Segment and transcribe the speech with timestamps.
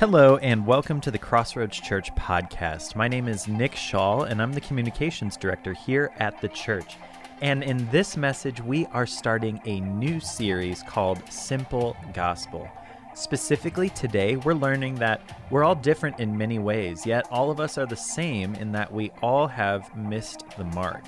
[0.00, 2.96] Hello, and welcome to the Crossroads Church podcast.
[2.96, 6.96] My name is Nick Shaw, and I'm the communications director here at the church.
[7.42, 12.66] And in this message, we are starting a new series called Simple Gospel.
[13.12, 15.20] Specifically, today, we're learning that
[15.50, 18.90] we're all different in many ways, yet all of us are the same in that
[18.90, 21.04] we all have missed the mark.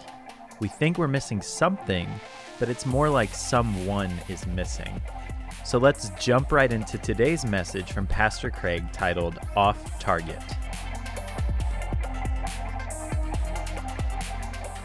[0.61, 2.11] We think we're missing something,
[2.59, 5.01] but it's more like someone is missing.
[5.65, 10.43] So let's jump right into today's message from Pastor Craig titled Off Target.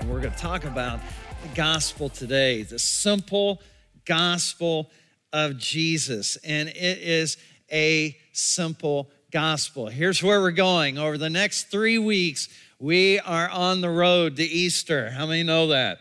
[0.05, 0.99] We're going to talk about
[1.41, 3.61] the gospel today, the simple
[4.05, 4.91] gospel
[5.33, 6.37] of Jesus.
[6.37, 7.37] And it is
[7.71, 9.87] a simple gospel.
[9.87, 10.99] Here's where we're going.
[10.99, 12.49] Over the next three weeks,
[12.79, 15.09] we are on the road to Easter.
[15.09, 15.97] How many know that?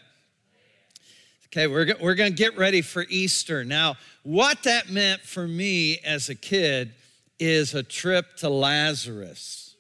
[1.46, 3.64] Okay, we're, we're going to get ready for Easter.
[3.64, 6.92] Now, what that meant for me as a kid
[7.38, 9.77] is a trip to Lazarus.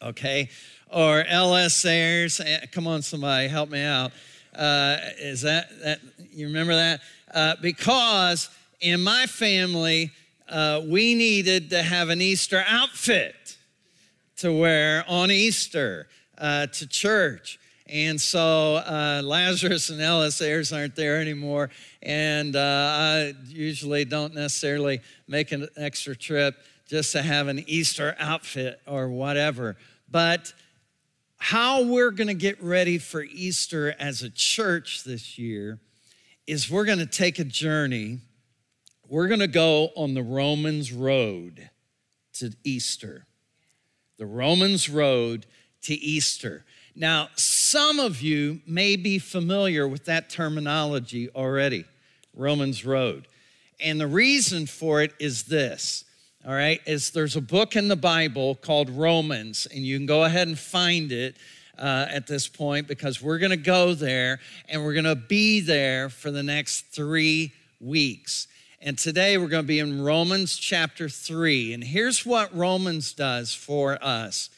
[0.00, 0.48] Okay,
[0.90, 1.84] or L.S.
[1.84, 2.40] Ayres.
[2.40, 4.12] Eh, come on, somebody, help me out.
[4.54, 6.00] Uh, is that, that,
[6.32, 7.00] you remember that?
[7.32, 8.48] Uh, because
[8.80, 10.10] in my family,
[10.48, 13.58] uh, we needed to have an Easter outfit
[14.38, 17.57] to wear on Easter uh, to church.
[17.88, 20.40] And so uh, Lazarus and L.S.
[20.42, 21.70] Ayres aren't there anymore.
[22.02, 28.14] And uh, I usually don't necessarily make an extra trip just to have an Easter
[28.18, 29.76] outfit or whatever.
[30.10, 30.52] But
[31.38, 35.78] how we're going to get ready for Easter as a church this year
[36.46, 38.18] is we're going to take a journey.
[39.06, 41.70] We're going to go on the Romans road
[42.34, 43.26] to Easter.
[44.18, 45.46] The Romans road
[45.82, 46.64] to Easter.
[46.98, 51.84] Now, some of you may be familiar with that terminology already
[52.34, 53.28] Romans Road.
[53.78, 56.04] And the reason for it is this,
[56.44, 60.24] all right, is there's a book in the Bible called Romans, and you can go
[60.24, 61.36] ahead and find it.
[61.78, 65.60] Uh, at this point, because we're going to go there and we're going to be
[65.60, 68.48] there for the next three weeks.
[68.82, 71.74] And today we're going to be in Romans chapter 3.
[71.74, 74.50] And here's what Romans does for us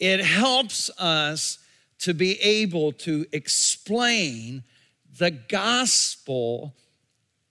[0.00, 1.58] it helps us
[2.00, 4.62] to be able to explain
[5.18, 6.74] the gospel,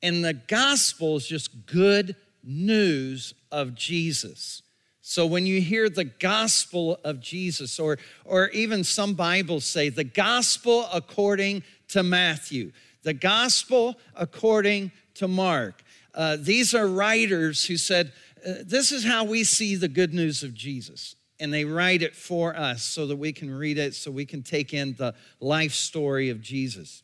[0.01, 4.61] and the gospel is just good news of Jesus.
[5.01, 10.03] So when you hear the gospel of Jesus, or, or even some Bibles say the
[10.03, 12.71] gospel according to Matthew,
[13.03, 15.83] the gospel according to Mark,
[16.13, 18.13] uh, these are writers who said,
[18.45, 22.15] uh, This is how we see the good news of Jesus and they write it
[22.15, 25.73] for us so that we can read it, so we can take in the life
[25.73, 27.03] story of Jesus.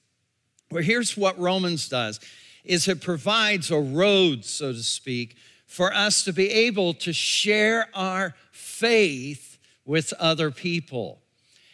[0.72, 2.20] Well, here's what Romans does
[2.64, 7.90] is it provides a road, so to speak, for us to be able to share
[7.96, 11.22] our faith with other people.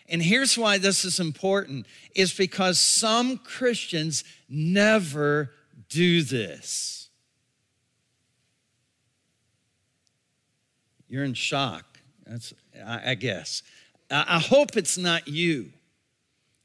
[0.07, 1.85] And here's why this is important
[2.15, 5.51] is because some Christians never
[5.89, 7.09] do this.
[11.09, 11.96] You're in shock.
[12.29, 12.53] That's,
[12.85, 13.63] I, guess.
[14.11, 15.71] I hope it's not you.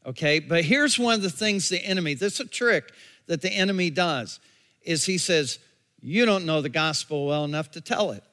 [0.04, 2.92] Okay, but here's one of the things the enemy, this is a trick
[3.26, 4.40] that the enemy does,
[4.82, 5.60] is he says,
[6.00, 8.24] You don't know the gospel well enough to tell it.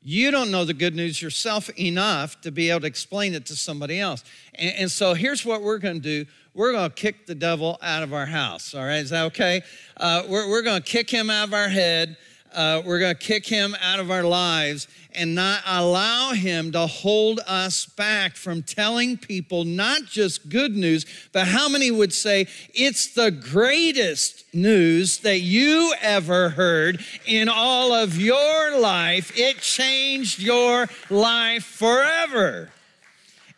[0.00, 3.56] You don't know the good news yourself enough to be able to explain it to
[3.56, 4.22] somebody else.
[4.54, 7.78] And, and so here's what we're going to do we're going to kick the devil
[7.82, 8.74] out of our house.
[8.74, 9.62] All right, is that okay?
[9.96, 12.16] Uh, we're we're going to kick him out of our head
[12.54, 16.86] uh, we're going to kick him out of our lives and not allow him to
[16.86, 22.46] hold us back from telling people not just good news, but how many would say
[22.74, 29.36] it's the greatest news that you ever heard in all of your life?
[29.36, 32.70] It changed your life forever.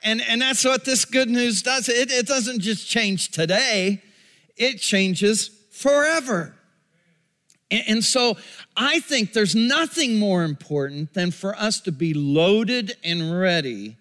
[0.02, 1.88] And, and that's what this good news does.
[1.88, 4.02] It, it doesn't just change today,
[4.56, 6.54] it changes forever.
[7.70, 8.36] And so
[8.76, 13.96] I think there's nothing more important than for us to be loaded and ready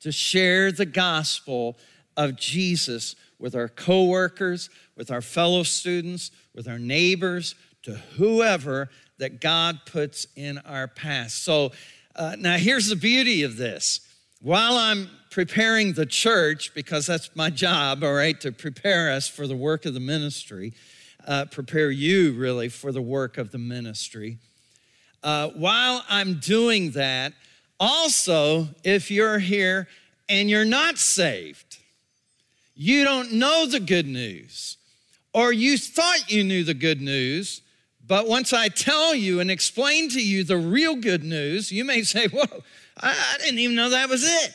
[0.00, 1.76] to share the gospel
[2.16, 9.40] of Jesus with our coworkers, with our fellow students, with our neighbors, to whoever that
[9.40, 11.30] God puts in our path.
[11.30, 11.72] So
[12.16, 14.00] uh, now here's the beauty of this.
[14.40, 19.46] While I'm preparing the church, because that's my job, all right, to prepare us for
[19.46, 20.74] the work of the ministry,
[21.26, 24.38] uh, prepare you really for the work of the ministry.
[25.22, 27.32] Uh, while I'm doing that,
[27.80, 29.88] also, if you're here
[30.28, 31.78] and you're not saved,
[32.74, 34.76] you don't know the good news,
[35.32, 37.62] or you thought you knew the good news,
[38.06, 42.02] But once I tell you and explain to you the real good news, you may
[42.02, 42.62] say, Whoa,
[43.00, 44.54] I, I didn't even know that was it.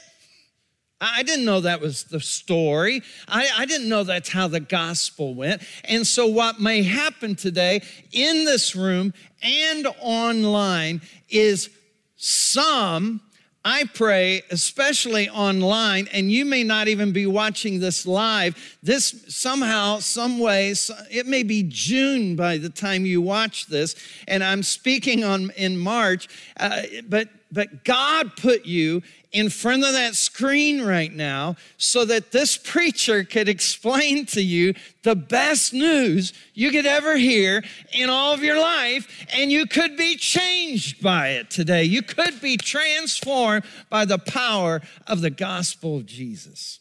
[1.02, 3.02] I didn't know that was the story.
[3.28, 5.62] I, I, didn't know that's how the gospel went.
[5.86, 7.82] And so, what may happen today
[8.12, 11.70] in this room and online is
[12.18, 13.22] some
[13.64, 18.78] I pray, especially online, and you may not even be watching this live.
[18.82, 20.74] This somehow, some way,
[21.12, 23.96] it may be June by the time you watch this,
[24.30, 26.30] and I'm speaking on in March.
[26.58, 32.32] Uh, but but God put you in front of that screen right now so that
[32.32, 34.74] this preacher could explain to you
[35.04, 39.96] the best news you could ever hear in all of your life, and you could
[39.96, 41.84] be changed by it today.
[41.84, 46.80] You could be transformed by the power of the gospel of Jesus.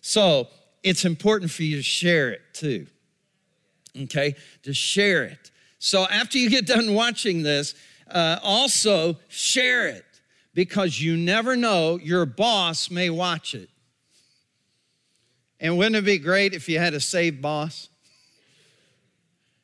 [0.00, 0.48] So
[0.82, 2.86] it's important for you to share it too.
[4.04, 4.36] Okay?
[4.62, 5.50] To share it.
[5.78, 7.74] So after you get done watching this,
[8.10, 10.04] uh, also share it
[10.54, 13.68] because you never know, your boss may watch it.
[15.60, 17.88] And wouldn't it be great if you had a saved boss?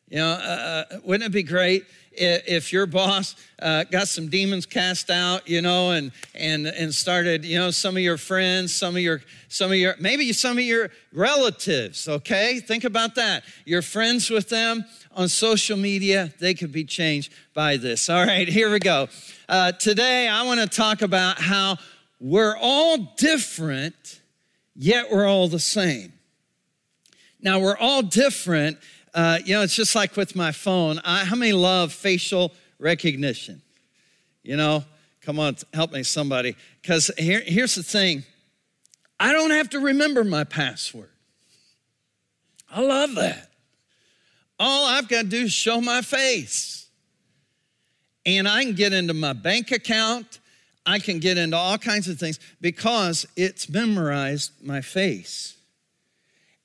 [0.08, 1.84] You know, uh, uh wouldn't it be great
[2.18, 7.44] if your boss uh, got some demons cast out, you know, and and and started,
[7.44, 10.64] you know, some of your friends, some of your some of your maybe some of
[10.64, 12.60] your relatives, okay?
[12.60, 13.44] Think about that.
[13.64, 14.84] You're friends with them
[15.16, 18.10] on social media, they could be changed by this.
[18.10, 19.08] All right, here we go.
[19.48, 21.78] Uh, today, I want to talk about how
[22.20, 24.20] we're all different,
[24.74, 26.12] yet we're all the same.
[27.40, 28.78] Now, we're all different.
[29.16, 31.00] Uh, you know, it's just like with my phone.
[31.02, 33.62] I, how many love facial recognition?
[34.42, 34.84] You know,
[35.22, 36.54] come on, help me, somebody.
[36.82, 38.24] Because here, here's the thing
[39.18, 41.08] I don't have to remember my password.
[42.70, 43.50] I love that.
[44.58, 46.86] All I've got to do is show my face
[48.26, 50.40] and I can get into my bank account.
[50.84, 55.55] I can get into all kinds of things because it's memorized my face.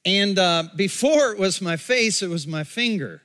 [0.06, 3.21] And uh, before it was my face, it was my finger.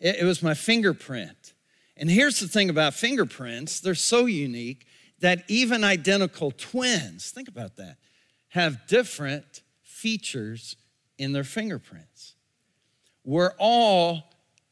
[0.00, 1.54] It, it was my fingerprint.
[1.96, 4.86] And here's the thing about fingerprints they're so unique
[5.20, 7.96] that even identical twins, think about that,
[8.48, 10.76] have different features
[11.18, 12.34] in their fingerprints.
[13.24, 14.24] We're all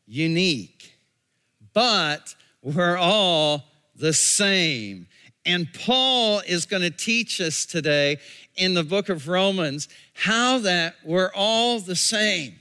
[0.07, 0.99] unique,
[1.73, 3.65] but we're all
[3.97, 5.07] the same.
[5.47, 8.19] And Paul is going to teach us today
[8.57, 12.55] in the book of Romans how that we're all the same.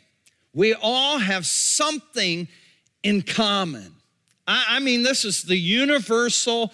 [0.53, 2.47] We all have something
[3.01, 3.95] in common.
[4.47, 6.71] I, I mean, this is the universal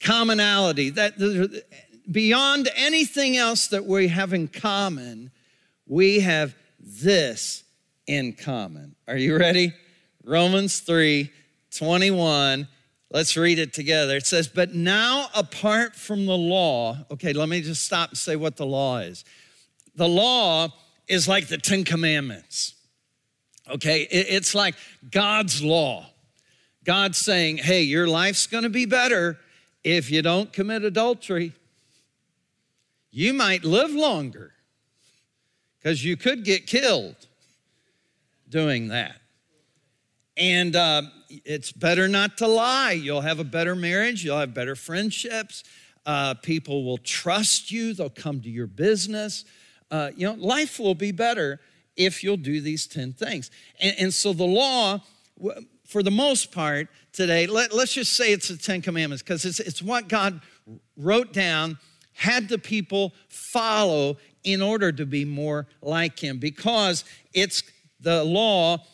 [0.00, 1.14] commonality that
[2.10, 5.30] beyond anything else that we have in common,
[5.86, 7.64] we have this
[8.06, 8.94] in common.
[9.08, 9.72] Are you ready?
[10.24, 11.30] Romans 3
[11.76, 12.68] 21.
[13.14, 14.16] Let's read it together.
[14.16, 18.34] It says, But now, apart from the law, okay, let me just stop and say
[18.34, 19.24] what the law is.
[19.94, 20.70] The law
[21.06, 22.74] is like the Ten Commandments,
[23.70, 24.00] okay?
[24.10, 24.74] It's like
[25.12, 26.06] God's law.
[26.82, 29.38] God's saying, Hey, your life's gonna be better
[29.84, 31.52] if you don't commit adultery.
[33.12, 34.54] You might live longer
[35.78, 37.14] because you could get killed
[38.48, 39.14] doing that.
[40.36, 42.92] And uh, it's better not to lie.
[42.92, 45.64] You'll have a better marriage, you'll have better friendships.
[46.06, 49.44] Uh, people will trust you, they'll come to your business.
[49.90, 51.60] Uh, you know, life will be better
[51.96, 53.50] if you'll do these 10 things.
[53.80, 55.00] And, and so the law,
[55.86, 59.60] for the most part today, let, us just say it's the Ten Commandments because it's,
[59.60, 60.40] it's what God
[60.96, 61.78] wrote down,
[62.12, 67.62] had the people follow in order to be more like Him because it's
[68.00, 68.84] the law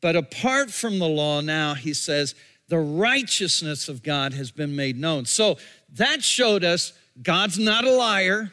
[0.00, 2.34] but apart from the law, now he says,
[2.68, 5.26] the righteousness of God has been made known.
[5.26, 5.58] So
[5.94, 8.52] that showed us God's not a liar,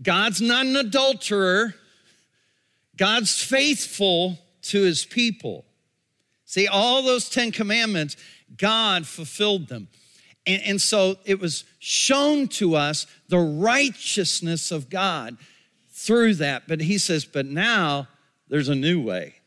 [0.00, 1.74] God's not an adulterer,
[2.96, 5.64] God's faithful to his people.
[6.44, 8.16] See, all those Ten Commandments,
[8.56, 9.88] God fulfilled them.
[10.46, 15.36] And, and, so it was shown to us the righteousness of God
[15.90, 16.66] through that.
[16.66, 18.08] But he says, but now
[18.48, 19.37] there's a new way.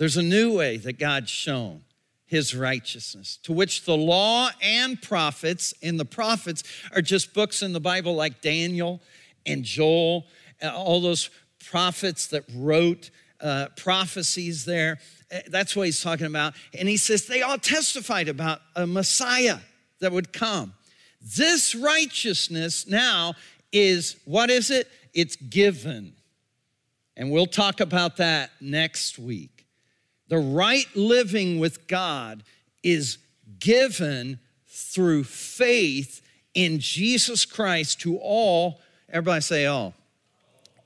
[0.00, 1.82] There's a new way that God's shown
[2.24, 6.62] his righteousness, to which the law and prophets, and the prophets
[6.94, 9.02] are just books in the Bible like Daniel
[9.44, 10.24] and Joel,
[10.58, 11.28] and all those
[11.66, 13.10] prophets that wrote
[13.42, 15.00] uh, prophecies there.
[15.30, 16.54] Uh, that's what he's talking about.
[16.78, 19.58] And he says they all testified about a Messiah
[19.98, 20.72] that would come.
[21.20, 23.34] This righteousness now
[23.70, 24.88] is what is it?
[25.12, 26.14] It's given.
[27.18, 29.59] And we'll talk about that next week.
[30.30, 32.44] The right living with God
[32.84, 33.18] is
[33.58, 36.22] given through faith
[36.54, 39.92] in Jesus Christ to all, everybody say all,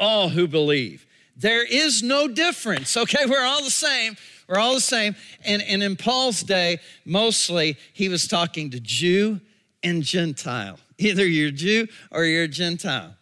[0.01, 1.07] all who believe.
[1.37, 3.27] There is no difference, okay?
[3.27, 4.17] We're all the same.
[4.49, 5.15] We're all the same.
[5.45, 9.41] And, and in Paul's day, mostly he was talking to Jew
[9.83, 10.79] and Gentile.
[10.97, 13.15] Either you're Jew or you're Gentile.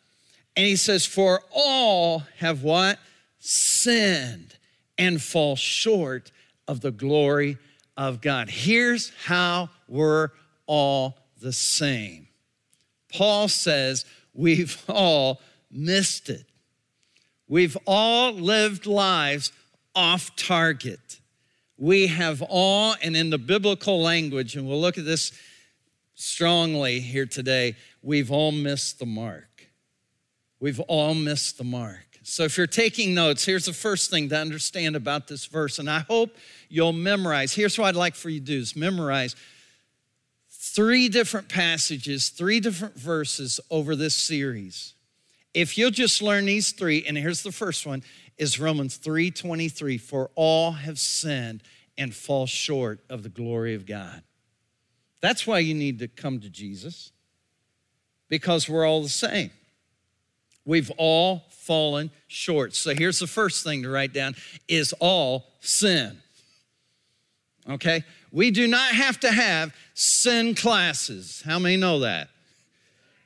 [0.56, 3.00] And he says, For all have what?
[3.40, 4.54] Sinned
[4.98, 6.30] and fall short
[6.68, 7.58] of the glory
[7.96, 8.48] of God.
[8.48, 10.30] Here's how we're
[10.66, 12.28] all the same.
[13.12, 16.46] Paul says, We've all missed it.
[17.48, 19.52] We've all lived lives
[19.94, 21.20] off target.
[21.76, 25.32] We have all, and in the biblical language, and we'll look at this
[26.14, 29.68] strongly here today, we've all missed the mark.
[30.60, 32.11] We've all missed the mark.
[32.24, 35.90] So, if you're taking notes, here's the first thing to understand about this verse, and
[35.90, 36.36] I hope
[36.68, 37.52] you'll memorize.
[37.52, 39.34] Here's what I'd like for you to do is memorize
[40.50, 44.94] three different passages, three different verses over this series.
[45.52, 48.02] If you'll just learn these three, and here's the first one,
[48.38, 51.62] is Romans 3:23, for all have sinned
[51.98, 54.22] and fall short of the glory of God.
[55.20, 57.12] That's why you need to come to Jesus.
[58.28, 59.50] Because we're all the same.
[60.64, 62.74] We've all fallen short.
[62.74, 64.34] So here's the first thing to write down
[64.68, 66.18] is all sin.
[67.68, 68.04] Okay?
[68.30, 71.42] We do not have to have sin classes.
[71.44, 72.28] How many know that?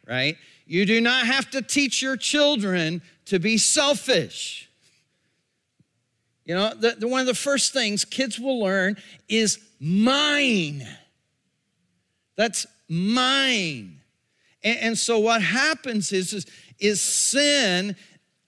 [0.07, 0.37] Right?
[0.67, 4.69] You do not have to teach your children to be selfish.
[6.45, 8.97] You know, the, the, one of the first things kids will learn
[9.29, 10.87] is mine.
[12.37, 14.01] That's mine.
[14.63, 16.47] And, and so what happens is, is,
[16.79, 17.97] is sin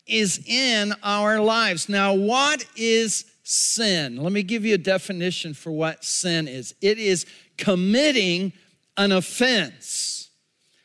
[0.07, 1.89] is in our lives.
[1.89, 4.17] Now, what is sin?
[4.17, 8.53] Let me give you a definition for what sin is it is committing
[8.97, 10.31] an offense.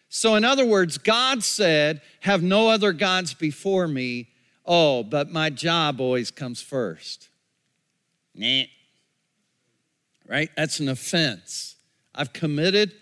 [0.09, 4.29] So, in other words, God said, Have no other gods before me.
[4.65, 7.29] Oh, but my job always comes first.
[8.35, 8.63] Nah.
[10.27, 10.49] Right?
[10.55, 11.75] That's an offense.
[12.15, 12.93] I've committed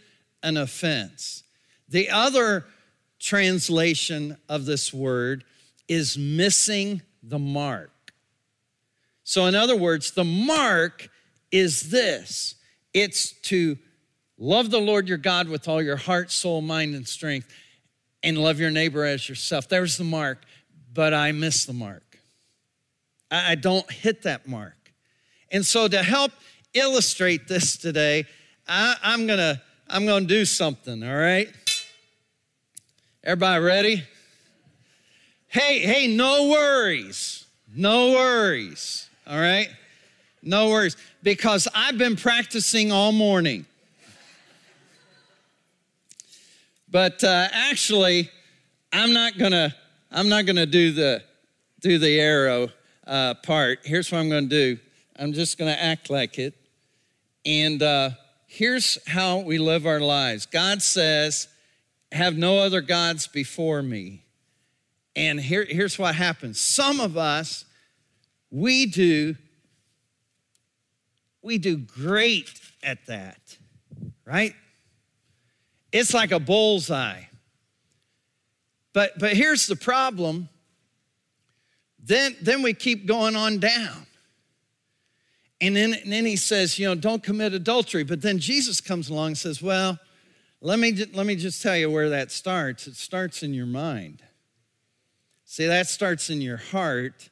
[0.41, 1.43] an offense.
[1.89, 2.65] The other
[3.21, 5.43] translation of this word
[5.87, 7.91] is missing the mark.
[9.23, 11.09] So, in other words, the mark
[11.51, 12.55] is this
[12.93, 13.77] it's to
[14.37, 17.47] love the Lord your God with all your heart, soul, mind, and strength,
[18.23, 19.69] and love your neighbor as yourself.
[19.69, 20.45] There's the mark
[20.93, 22.03] but I miss the mark.
[23.29, 24.75] I don't hit that mark.
[25.51, 26.31] And so to help
[26.73, 28.25] illustrate this today,
[28.67, 31.47] I, am gonna I'm gonna do something, all right?
[33.23, 34.03] Everybody ready?
[35.47, 37.45] Hey, hey, no worries.
[37.71, 39.11] No worries.
[39.27, 39.69] All right?
[40.41, 40.97] No worries.
[41.21, 43.67] Because I've been practicing all morning.
[46.89, 48.31] But uh, actually,
[48.91, 49.75] I'm not gonna
[50.11, 51.21] I'm not to do the
[51.79, 52.69] do the arrow
[53.05, 53.81] uh, part.
[53.83, 54.81] Here's what I'm to do.
[55.15, 56.55] I'm just to act like it.
[57.45, 58.09] And uh,
[58.47, 60.47] here's how we live our lives.
[60.47, 61.47] God says,
[62.11, 64.23] "Have no other gods before me."
[65.15, 66.59] And here, here's what happens.
[66.59, 67.65] Some of us,
[68.49, 69.35] we do,
[71.41, 72.49] we do great
[72.81, 73.57] at that,
[74.25, 74.55] right?
[75.91, 77.23] It's like a bullseye.
[78.93, 80.49] But, but here's the problem.
[82.03, 84.05] Then, then we keep going on down.
[85.59, 88.03] And then, and then he says, you know, don't commit adultery.
[88.03, 89.99] But then Jesus comes along and says, well,
[90.61, 92.87] let me, let me just tell you where that starts.
[92.87, 94.21] It starts in your mind.
[95.43, 97.29] See, that starts in your heart.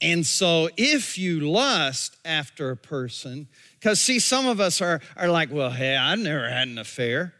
[0.00, 5.28] And so if you lust after a person, because see, some of us are, are
[5.28, 7.32] like, well, hey, I've never had an affair.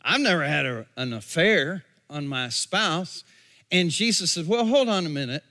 [0.00, 3.24] I've never had a, an affair on my spouse.
[3.72, 5.42] And Jesus says, Well, hold on a minute.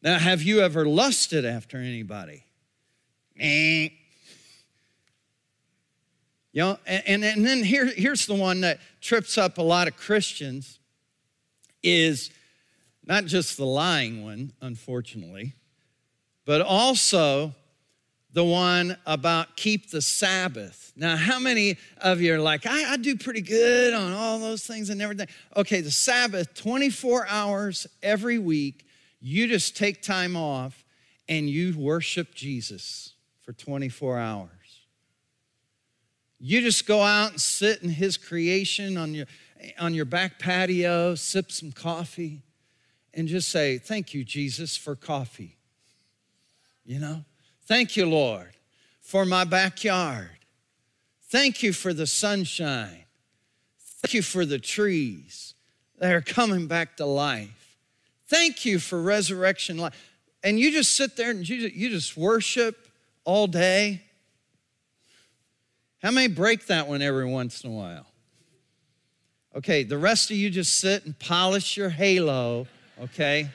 [0.00, 2.44] Now, have you ever lusted after anybody?
[3.38, 3.88] Eh.
[6.52, 9.96] You know, and, and then here, here's the one that trips up a lot of
[9.96, 10.78] Christians
[11.82, 12.30] is
[13.04, 15.54] not just the lying one, unfortunately,
[16.44, 17.54] but also
[18.32, 20.92] the one about keep the Sabbath.
[20.96, 24.66] Now, how many of you are like, I, I, do pretty good on all those
[24.66, 25.28] things and everything?
[25.56, 28.86] Okay, the Sabbath, 24 hours every week,
[29.20, 30.84] you just take time off
[31.28, 34.50] and you worship Jesus for 24 hours.
[36.40, 39.26] You just go out and sit in his creation on your,
[39.78, 42.42] on your back patio, sip some coffee,
[43.12, 45.56] and just say, Thank you, Jesus, for coffee.
[46.84, 47.24] you know?
[47.66, 48.52] Thank you, Lord,
[49.00, 50.30] for my backyard.
[51.24, 53.04] Thank you for the sunshine.
[54.00, 55.54] Thank you for the trees
[55.98, 57.76] that are coming back to life.
[58.28, 59.94] Thank you for resurrection life.
[60.42, 62.88] And you just sit there and you, you just worship
[63.24, 64.02] all day.
[66.02, 68.06] How many break that one every once in a while?
[69.56, 72.68] Okay, the rest of you just sit and polish your halo,
[73.00, 73.48] okay?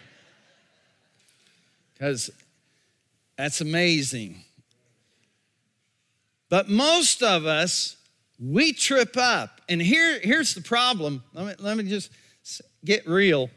[1.93, 2.29] Because
[3.37, 4.43] that's amazing.
[6.49, 7.95] But most of us,
[8.39, 9.61] we trip up.
[9.69, 11.23] And here, here's the problem.
[11.33, 12.11] Let me, let me just
[12.83, 13.49] get real.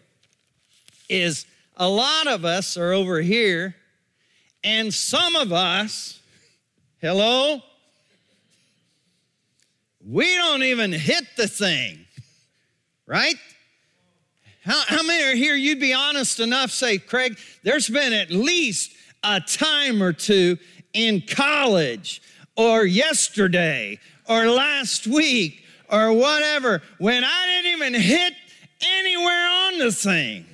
[1.09, 3.75] Is a lot of us are over here,
[4.63, 6.21] and some of us,
[7.01, 7.63] hello,
[10.09, 11.99] we don't even hit the thing,
[13.07, 13.35] right?
[14.65, 15.57] How, how many are here?
[15.57, 18.93] You'd be honest enough, say, Craig, there's been at least
[19.25, 20.59] a time or two
[20.93, 22.23] in college
[22.57, 23.99] or yesterday
[24.29, 28.35] or last week or whatever when I didn't even hit
[28.81, 30.47] anywhere on the thing.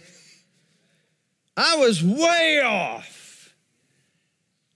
[1.57, 3.55] I was way off.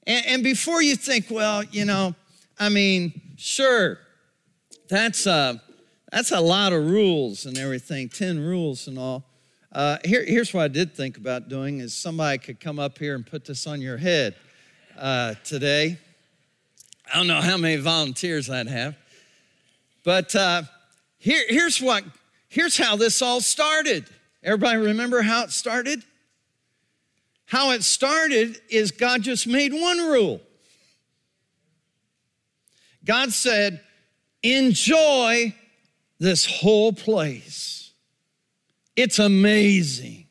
[0.06, 2.14] And, and before you think, well, you know,
[2.58, 3.98] I mean, sure,
[4.88, 5.62] that's a,
[6.10, 9.24] that's a lot of rules and everything, 10 rules and all.
[9.72, 13.14] Uh, here, here's what I did think about doing is somebody could come up here
[13.14, 14.34] and put this on your head
[14.98, 15.98] uh, today.
[17.12, 18.96] I don't know how many volunteers I'd have.
[20.04, 20.62] But uh,
[21.18, 22.04] here, here's what,
[22.48, 24.06] here's how this all started.
[24.42, 26.02] Everybody remember how it started?
[27.46, 30.40] How it started is God just made one rule.
[33.04, 33.80] God said,
[34.54, 35.54] enjoy
[36.18, 37.92] this whole place.
[38.94, 40.26] It's amazing.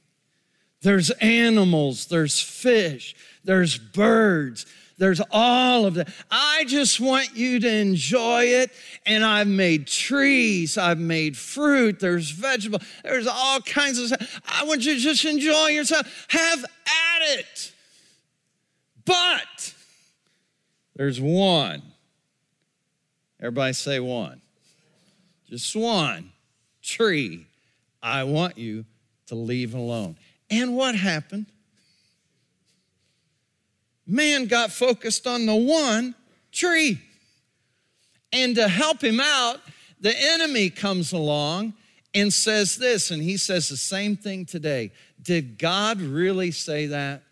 [0.81, 4.65] There's animals, there's fish, there's birds,
[4.97, 6.09] there's all of that.
[6.31, 8.71] I just want you to enjoy it.
[9.05, 14.41] And I've made trees, I've made fruit, there's vegetable, there's all kinds of stuff.
[14.45, 16.27] I want you to just enjoy yourself.
[16.29, 17.73] Have at it.
[19.05, 19.73] But
[20.95, 21.81] there's one.
[23.45, 24.41] Everybody say one.
[25.49, 26.31] Just one
[26.81, 27.45] tree
[28.01, 28.85] I want you
[29.27, 30.17] to leave alone.
[30.49, 31.45] And what happened?
[34.07, 36.15] man got focused on the one
[36.51, 37.01] tree.
[38.31, 39.61] And to help him out,
[39.99, 41.73] the enemy comes along
[42.13, 44.91] and says this, and he says the same thing today.
[45.21, 47.23] Did God really say that?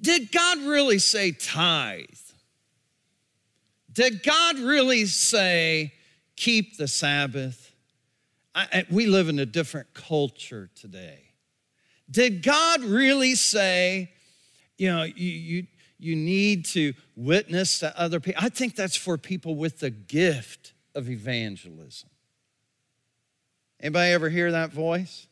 [0.00, 2.06] Did God really say tithe?
[3.98, 5.92] Did God really say
[6.36, 7.72] keep the Sabbath?
[8.54, 11.32] I, we live in a different culture today.
[12.08, 14.10] Did God really say
[14.76, 15.66] you know, you, you,
[15.98, 18.40] you need to witness to other people.
[18.40, 22.08] I think that's for people with the gift of evangelism.
[23.80, 25.26] Anybody ever hear that voice?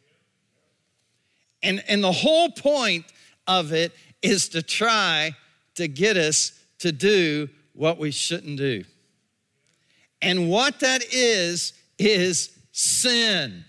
[1.62, 3.04] And, and the whole point
[3.46, 5.36] of it is to try
[5.76, 6.50] to get us
[6.80, 8.84] to do what we shouldn't do.
[10.22, 13.64] And what that is, is sin.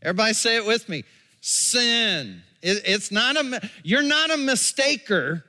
[0.00, 1.04] Everybody say it with me
[1.42, 2.42] sin.
[2.62, 5.42] It, it's not a, you're not a mistaker.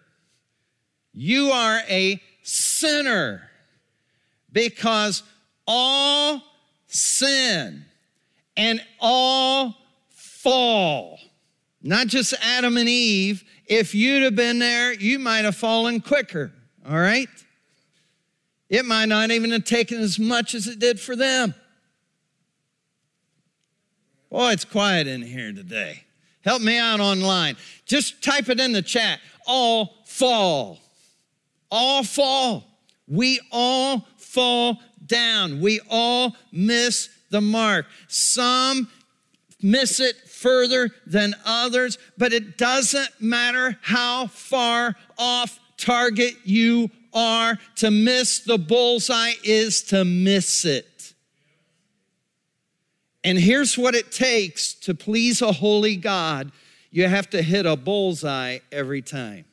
[1.13, 3.49] You are a sinner
[4.51, 5.23] because
[5.67, 6.41] all
[6.87, 7.85] sin
[8.57, 9.75] and all
[10.09, 11.19] fall,
[11.81, 13.43] not just Adam and Eve.
[13.67, 16.51] If you'd have been there, you might have fallen quicker,
[16.87, 17.29] all right?
[18.73, 21.53] It might not even have taken as much as it did for them.
[24.31, 26.05] Boy, it's quiet in here today.
[26.43, 27.55] Help me out online.
[27.85, 29.19] Just type it in the chat.
[29.45, 30.79] All fall.
[31.69, 32.63] All fall.
[33.07, 35.61] We all fall down.
[35.61, 37.85] We all miss the mark.
[38.07, 38.89] Some
[39.61, 47.57] miss it further than others, but it doesn't matter how far off target you are.
[47.77, 51.13] To miss the bullseye is to miss it.
[53.23, 56.51] And here's what it takes to please a holy God
[56.91, 59.45] you have to hit a bullseye every time.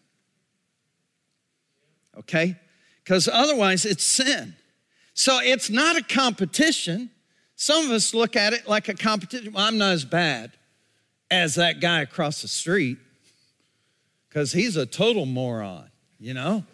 [2.19, 2.57] Okay?
[3.03, 4.55] Because otherwise it's sin.
[5.15, 7.09] So it's not a competition.
[7.57, 9.55] Some of us look at it like a competition.
[9.55, 10.53] Well, I'm not as bad
[11.31, 12.99] as that guy across the street
[14.29, 16.65] because he's a total moron, you know?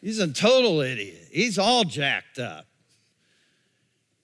[0.00, 1.28] He's a total idiot.
[1.30, 2.66] He's all jacked up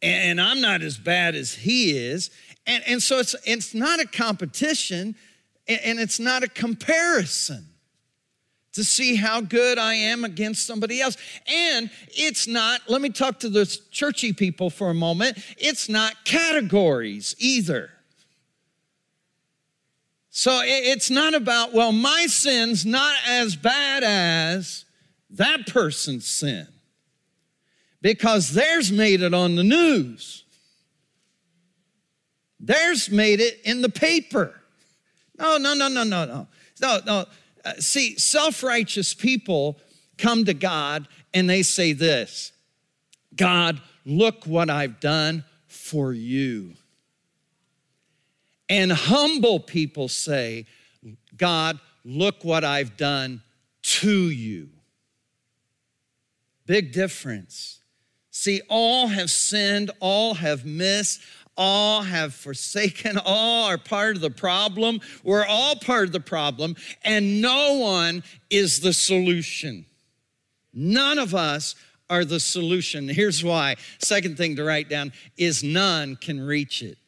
[0.02, 2.30] and I'm not as bad as he is.
[2.66, 5.14] And, and so it's, it's not a competition
[5.68, 7.68] and it's not a comparison.
[8.72, 11.16] to see how good I am against somebody else.
[11.46, 16.24] And it's not, let me talk to the churchy people for a moment, it's not
[16.24, 17.90] categories either.
[20.30, 24.86] So it's not about, well, my sin's not as bad as
[25.32, 26.68] that person's sin
[28.00, 30.44] because theirs made it on the news.
[32.60, 34.54] Theirs made it in the paper.
[35.38, 36.46] No, no, no, no, no, no.
[36.80, 37.26] No, no.
[37.64, 39.78] Uh, see, self righteous people
[40.18, 42.52] come to God and they say this
[43.34, 46.74] God, look what I've done for you.
[48.68, 50.66] And humble people say,
[51.36, 53.42] God, look what I've done
[53.82, 54.68] to you.
[56.66, 57.80] Big difference.
[58.30, 61.20] See, all have sinned, all have missed,
[61.56, 65.00] all have forsaken, all are part of the problem.
[65.22, 69.84] We're all part of the problem, and no one is the solution.
[70.72, 71.74] None of us
[72.08, 73.08] are the solution.
[73.08, 73.76] Here's why.
[73.98, 76.98] Second thing to write down is none can reach it.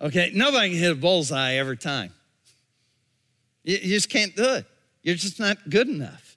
[0.00, 2.12] Okay, nobody can hit a bullseye every time.
[3.62, 4.66] You, just can't do it.
[5.02, 6.31] You're just not good enough.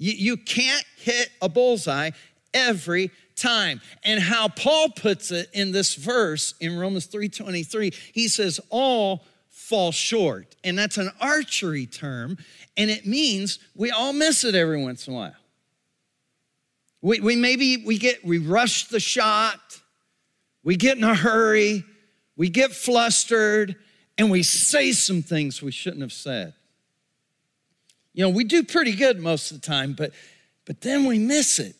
[0.00, 2.10] You, you can't hit a bullseye
[2.54, 3.82] every time.
[4.02, 9.92] And how Paul puts it in this verse in Romans 3:23, he says all fall
[9.92, 10.56] short.
[10.64, 12.38] And that's an archery term,
[12.76, 15.36] and it means we all miss it every once in a while.
[17.02, 19.80] We, we maybe we get we rush the shot,
[20.64, 21.84] we get in a hurry,
[22.36, 23.76] we get flustered,
[24.16, 26.54] and we say some things we shouldn't have said.
[28.20, 30.12] You know, we do pretty good most of the time, but
[30.66, 31.74] but then we miss it.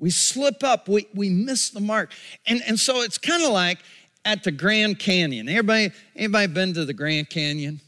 [0.00, 2.10] We slip up, we, we miss the mark.
[2.48, 3.78] And, and so it's kind of like
[4.24, 5.48] at the Grand Canyon.
[5.48, 7.80] Everybody, anybody been to the Grand Canyon?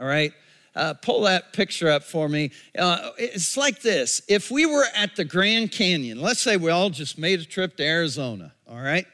[0.00, 0.32] All right.
[0.74, 2.52] Uh, pull that picture up for me.
[2.78, 4.22] Uh, it's like this.
[4.30, 7.76] If we were at the Grand Canyon, let's say we all just made a trip
[7.76, 9.06] to Arizona, all right?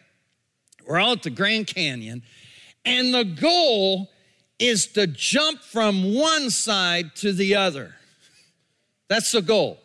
[0.87, 2.23] We're all at the Grand Canyon,
[2.85, 4.13] and the goal
[4.61, 7.97] is to jump from one side to the other.
[9.13, 9.79] That's the goal.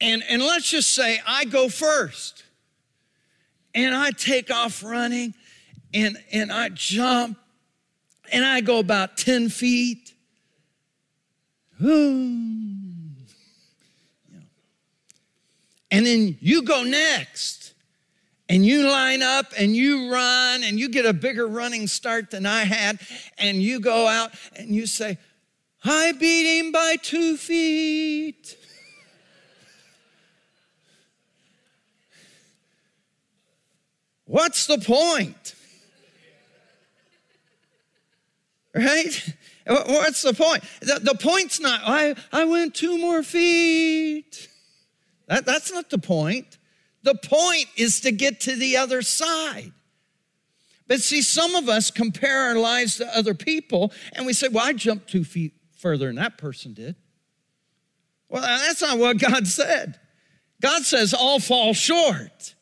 [0.00, 2.42] And, and let's just say I go first
[3.72, 5.32] and I take off running
[5.94, 7.38] and, and I jump
[8.32, 10.12] and I go about 10 feet.
[11.78, 13.14] And
[15.88, 17.74] then you go next
[18.48, 22.44] and you line up and you run and you get a bigger running start than
[22.44, 22.98] I had
[23.38, 25.16] and you go out and you say,
[25.84, 28.56] I beat him by two feet.
[34.24, 35.54] What's the point?
[38.74, 39.34] Right?
[39.66, 40.64] What's the point?
[40.80, 44.48] The, the point's not, I, I went two more feet.
[45.26, 46.58] That, that's not the point.
[47.02, 49.72] The point is to get to the other side.
[50.88, 54.66] But see, some of us compare our lives to other people and we say, well,
[54.66, 56.96] I jumped two feet further than that person did.
[58.28, 59.98] Well, that's not what God said.
[60.62, 62.54] God says all fall short.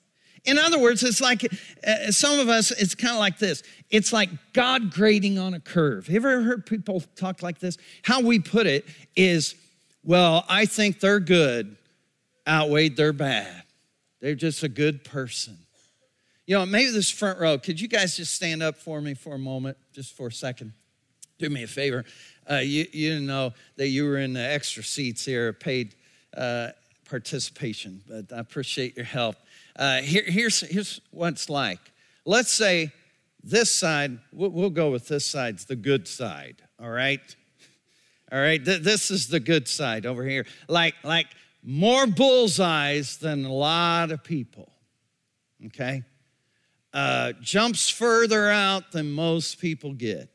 [0.44, 1.46] In other words, it's like
[1.86, 3.62] uh, some of us, it's kind of like this.
[3.90, 6.06] It's like God grading on a curve.
[6.06, 7.76] Have you ever heard people talk like this?
[8.02, 9.54] How we put it is,
[10.02, 11.76] well, I think their good
[12.48, 13.64] outweighed their bad.
[14.20, 15.58] They're just a good person.
[16.46, 19.34] You know, maybe this front row, could you guys just stand up for me for
[19.34, 20.72] a moment, just for a second?
[21.38, 22.04] Do me a favor.
[22.50, 25.94] Uh, you, you didn't know that you were in the extra seats here, paid
[26.36, 26.68] uh,
[27.08, 29.36] participation, but I appreciate your help.
[29.76, 31.78] Uh, here, here's, here's what it's like.
[32.24, 32.92] Let's say
[33.44, 37.20] this side, we'll, we'll go with this side's the good side, all right?
[38.32, 40.44] All right, Th- this is the good side over here.
[40.68, 41.26] Like, like
[41.62, 44.72] more bullseyes than a lot of people,
[45.66, 46.02] okay?
[46.92, 50.28] Uh, jumps further out than most people get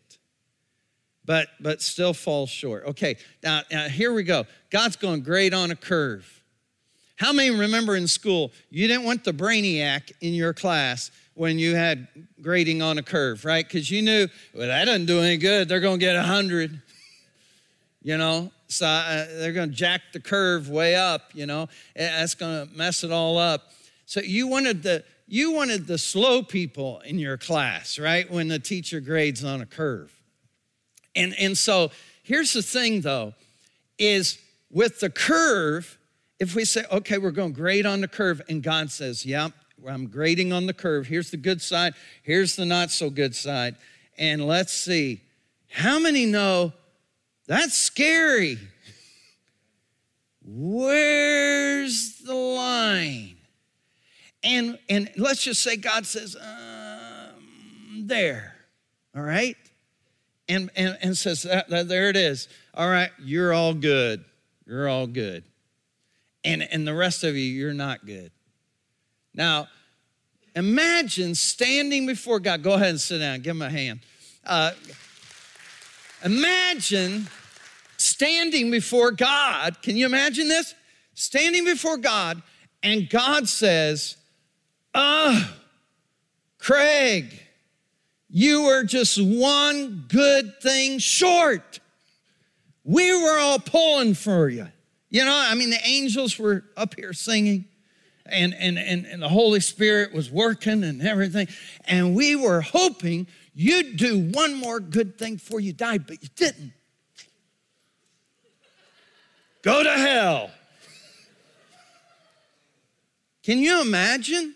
[1.25, 2.85] but but still falls short.
[2.85, 4.45] Okay, now, now, here we go.
[4.69, 6.43] God's going great on a curve.
[7.17, 11.75] How many remember in school you didn't want the brainiac in your class when you
[11.75, 12.07] had
[12.41, 13.65] grading on a curve, right?
[13.65, 15.69] Because you knew, well, that doesn't do any good.
[15.69, 16.81] They're going to get 100,
[18.01, 18.51] you know?
[18.67, 21.67] So uh, they're going to jack the curve way up, you know?
[21.95, 23.71] That's going to mess it all up.
[24.05, 28.29] So you wanted the you wanted the slow people in your class, right?
[28.29, 30.11] When the teacher grades on a curve.
[31.15, 31.91] And and so
[32.23, 33.33] here's the thing though
[33.97, 35.97] is with the curve
[36.39, 39.49] if we say, okay, we're going to grade on the curve, and God says, yeah,
[39.87, 41.07] I'm grading on the curve.
[41.07, 43.75] Here's the good side, here's the not so good side.
[44.17, 45.21] And let's see,
[45.69, 46.73] how many know
[47.47, 48.57] That's scary.
[50.43, 53.37] Where's the line?
[54.43, 58.55] And, and let's just say God says, um, there,
[59.15, 59.55] all right?
[60.47, 62.47] And, and, and says, there it is.
[62.75, 64.23] All right, you're all good.
[64.67, 65.43] You're all good.
[66.43, 68.31] And, and the rest of you, you're not good.
[69.33, 69.67] Now,
[70.55, 72.61] imagine standing before God.
[72.61, 73.41] Go ahead and sit down.
[73.41, 74.01] Give him a hand.
[74.45, 74.71] Uh,
[76.23, 77.27] imagine
[77.97, 79.81] standing before God.
[79.81, 80.75] Can you imagine this?
[81.15, 82.43] Standing before God,
[82.83, 84.17] and God says,
[84.93, 85.55] oh,
[86.59, 87.41] Craig,
[88.29, 91.79] you were just one good thing short.
[92.83, 94.67] We were all pulling for you.
[95.09, 97.65] You know, I mean, the angels were up here singing.
[98.27, 101.47] And, and, and, and the Holy Spirit was working and everything.
[101.85, 106.29] And we were hoping you'd do one more good thing before you died, but you
[106.35, 106.73] didn't.
[109.61, 110.49] Go to hell.
[113.43, 114.55] Can you imagine?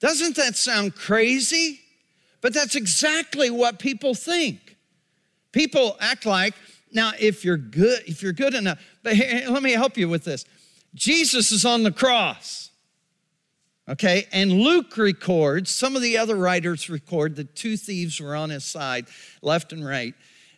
[0.00, 1.81] Doesn't that sound crazy?
[2.42, 4.76] But that's exactly what people think.
[5.52, 6.54] People act like,
[6.92, 10.44] now if you're good, if you're good enough, but let me help you with this.
[10.94, 12.70] Jesus is on the cross.
[13.88, 18.50] Okay, and Luke records, some of the other writers record that two thieves were on
[18.50, 19.06] his side,
[19.40, 20.14] left and right.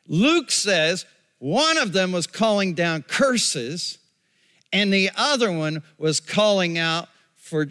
[0.07, 1.07] Luke says
[1.39, 3.99] one of them was calling down curses,
[4.73, 7.69] and the other one was calling out for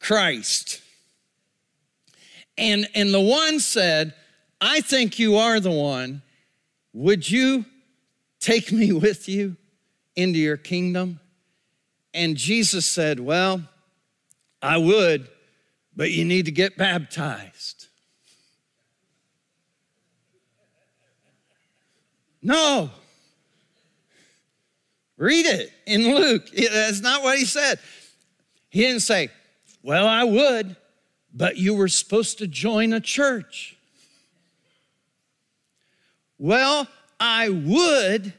[0.00, 0.82] Christ.
[2.58, 4.14] And, and the one said,
[4.60, 6.22] I think you are the one.
[6.92, 7.64] Would you
[8.40, 9.56] take me with you
[10.14, 11.20] into your kingdom?
[12.14, 13.62] And Jesus said, Well,
[14.62, 15.28] I would,
[15.94, 17.88] but you need to get baptized.
[22.40, 22.90] No,
[25.18, 26.48] Read it in Luke.
[26.50, 27.78] That's not what he said.
[28.68, 29.30] He didn't say,
[29.82, 30.76] Well, I would,
[31.36, 33.76] but you were supposed to join a church.
[36.38, 36.88] Well,
[37.20, 38.32] I would,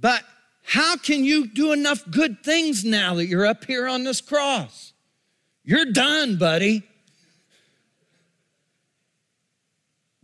[0.00, 0.22] but
[0.62, 4.92] how can you do enough good things now that you're up here on this cross?
[5.64, 6.84] You're done, buddy.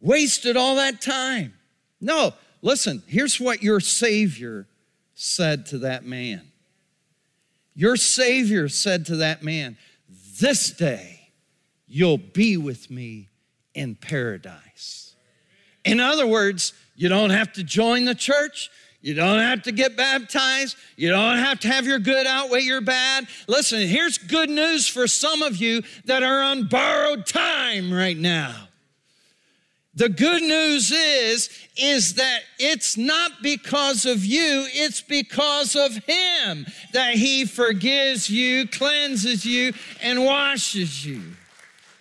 [0.01, 1.55] Wasted all that time.
[2.01, 4.67] No, listen, here's what your Savior
[5.17, 6.53] said to that man.
[7.75, 9.77] Your Savior said to that man,
[10.39, 11.16] This day
[11.87, 13.29] you'll be with me
[13.75, 15.15] in paradise.
[15.85, 18.71] In other words, you don't have to join the church.
[19.01, 20.77] You don't have to get baptized.
[20.97, 23.29] You don't have to have your good outweigh your bad.
[23.47, 28.67] Listen, here's good news for some of you that are on borrowed time right now.
[29.95, 36.67] The good news is is that it's not because of you, it's because of him
[36.93, 39.73] that he forgives you, cleanses you
[40.03, 41.23] and washes you.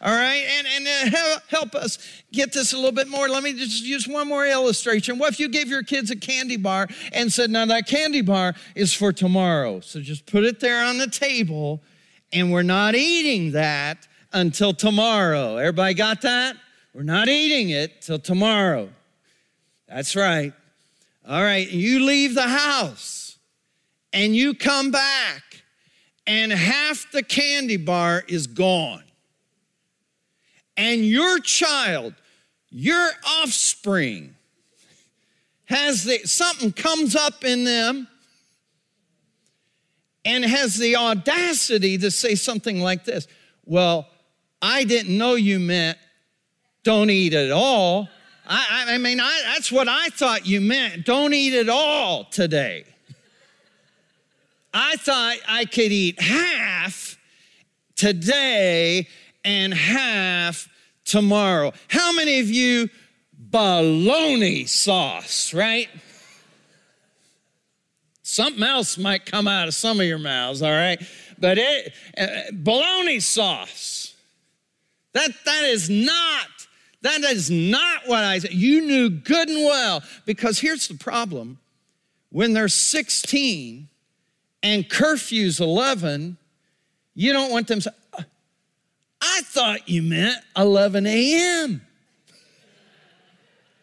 [0.02, 1.98] All right, and, and uh, help us
[2.32, 3.30] get this a little bit more.
[3.30, 5.18] Let me just use one more illustration.
[5.18, 8.56] What if you gave your kids a candy bar and said, Now that candy bar
[8.76, 9.80] is for tomorrow?
[9.80, 11.82] So just put it there on the table,
[12.34, 15.58] and we're not eating that until tomorrow.
[15.58, 16.58] Everybody got that?
[16.94, 18.90] We're not eating it till tomorrow.
[19.88, 20.54] That's right.
[21.28, 23.26] All right, you leave the house
[24.14, 25.64] and you come back,
[26.28, 29.04] and half the candy bar is gone.
[30.78, 32.14] And your child,
[32.70, 33.10] your
[33.42, 34.36] offspring,
[35.66, 38.08] has the, something comes up in them
[40.24, 43.28] and has the audacity to say something like this
[43.66, 44.08] Well,
[44.62, 45.98] I didn't know you meant
[46.86, 48.08] don't eat at all.
[48.48, 51.04] I, I mean, I, that's what I thought you meant.
[51.04, 52.86] Don't eat at all today.
[54.72, 57.18] I thought I could eat half
[57.96, 59.08] today
[59.46, 60.68] and half
[61.06, 61.72] tomorrow.
[61.88, 62.90] How many of you
[63.38, 65.88] bologna sauce, right?
[68.24, 71.02] Something else might come out of some of your mouths, all right?
[71.38, 74.16] But it uh, bologna sauce.
[75.14, 76.48] That that is not
[77.04, 78.52] that is not what I said.
[78.52, 80.02] You knew good and well.
[80.26, 81.60] Because here's the problem
[82.32, 83.88] when they're 16
[84.64, 86.38] and curfew's 11,
[87.14, 87.80] you don't want them
[89.28, 91.82] I thought you meant 11 a.m.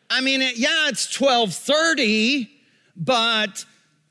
[0.09, 2.48] I mean, yeah, it's 12:30,
[2.96, 3.64] but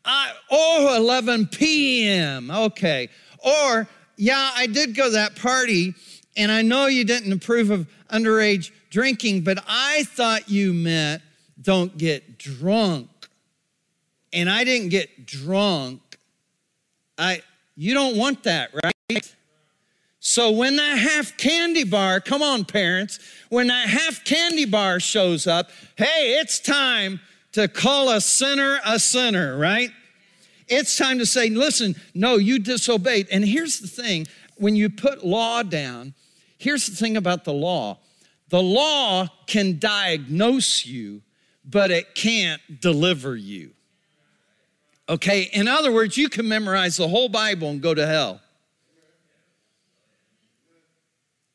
[0.04, 2.52] I, oh, 11 p.m.
[2.52, 3.10] Okay.
[3.44, 5.94] Or, yeah, I did go to that party,
[6.36, 11.22] and I know you didn't approve of underage drinking, but I thought you meant
[11.62, 13.08] don't get drunk
[14.34, 16.18] and I didn't get drunk,
[17.18, 17.42] I
[17.76, 19.36] you don't want that, right?
[20.24, 25.48] So when that half candy bar, come on, parents, when that half candy bar shows
[25.48, 27.20] up, hey, it's time
[27.54, 29.90] to call a sinner a sinner, right?
[30.68, 33.30] It's time to say, listen, no, you disobeyed.
[33.32, 36.14] And here's the thing when you put law down,
[36.60, 37.98] here's the thing about the law
[38.50, 41.24] the law can diagnose you,
[41.66, 43.72] but it can't deliver you.
[45.10, 48.40] Okay, in other words, you can memorize the whole Bible and go to hell.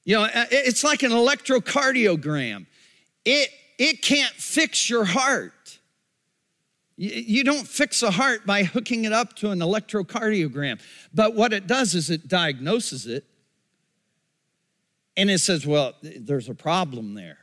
[0.07, 2.67] You know, uh, it's like an electrocardiogram.
[3.25, 5.53] It, it can't fix your heart.
[6.97, 10.81] You don't fix a heart by hooking it up to an electrocardiogram.
[11.13, 13.27] But what it does is it diagnoses it
[15.17, 17.39] and it says, well, there's a problem there.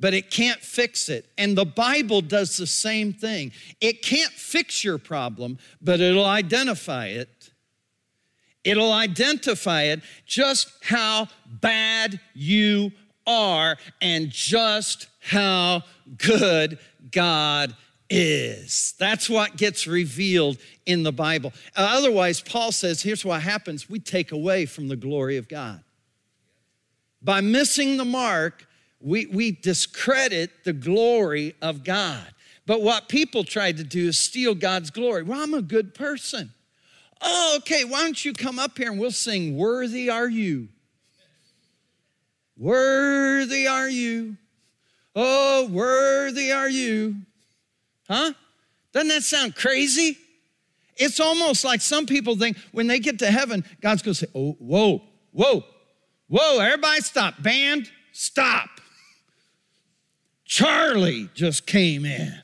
[0.00, 1.26] But it can't fix it.
[1.38, 3.52] And the Bible does the same thing.
[3.80, 7.50] It can't fix your problem, but it'll identify it.
[8.64, 12.92] It'll identify it just how bad you
[13.26, 15.82] are and just how
[16.16, 16.78] good
[17.10, 17.74] God
[18.10, 18.94] is.
[18.98, 21.52] That's what gets revealed in the Bible.
[21.76, 25.82] Uh, otherwise, Paul says here's what happens we take away from the glory of God.
[27.22, 28.66] By missing the mark,
[29.00, 32.26] we, we discredit the glory of God.
[32.66, 35.22] But what people try to do is steal God's glory.
[35.22, 36.52] Well, I'm a good person.
[37.20, 40.68] Oh, okay, why don't you come up here and we'll sing, Worthy Are You?
[42.58, 44.36] Worthy are you.
[45.14, 47.14] Oh, worthy are you.
[48.08, 48.32] Huh?
[48.92, 50.18] Doesn't that sound crazy?
[50.96, 54.56] It's almost like some people think when they get to heaven, God's gonna say, Oh,
[54.58, 55.64] whoa, whoa,
[56.26, 57.40] whoa, everybody stop.
[57.40, 58.68] Band, stop.
[60.44, 62.34] Charlie just came in.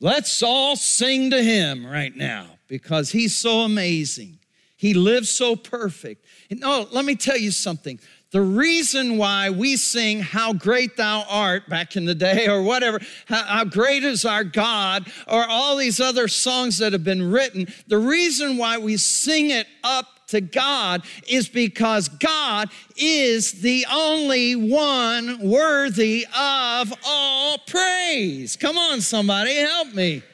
[0.00, 4.36] Let's all sing to him right now because he's so amazing.
[4.74, 6.24] He lives so perfect.
[6.50, 8.00] No, oh, let me tell you something.
[8.32, 12.98] The reason why we sing How Great Thou Art back in the day or whatever,
[13.26, 17.98] how, great is our God, or all these other songs that have been written, the
[17.98, 25.38] reason why we sing it up to God is because God is the only one
[25.48, 28.56] worthy of all praise.
[28.56, 30.24] Come on, somebody, help me.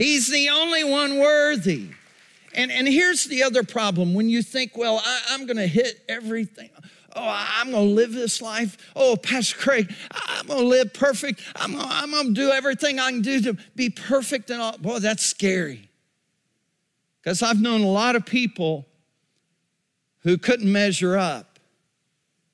[0.00, 1.90] He's the only one worthy.
[2.54, 6.02] And, and here's the other problem when you think, well, I, I'm going to hit
[6.08, 6.70] everything.
[7.14, 8.78] Oh, I'm going to live this life.
[8.96, 11.42] Oh, Pastor Craig, I'm going to live perfect.
[11.54, 14.78] I'm going, I'm to do everything I can do to be perfect and all.
[14.78, 15.90] Boy, that's scary.
[17.22, 18.86] Because I've known a lot of people
[20.20, 21.58] who couldn't measure up.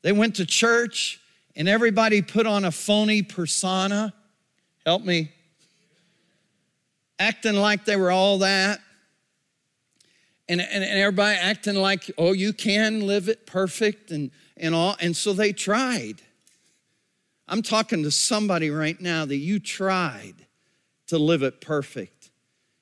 [0.03, 1.21] They went to church
[1.55, 4.13] and everybody put on a phony persona.
[4.85, 5.31] Help me.
[7.19, 8.81] Acting like they were all that.
[10.49, 14.97] And, and, and everybody acting like, oh, you can live it perfect and and all.
[15.01, 16.23] And so they tried.
[17.49, 20.35] I'm talking to somebody right now that you tried
[21.09, 22.31] to live it perfect.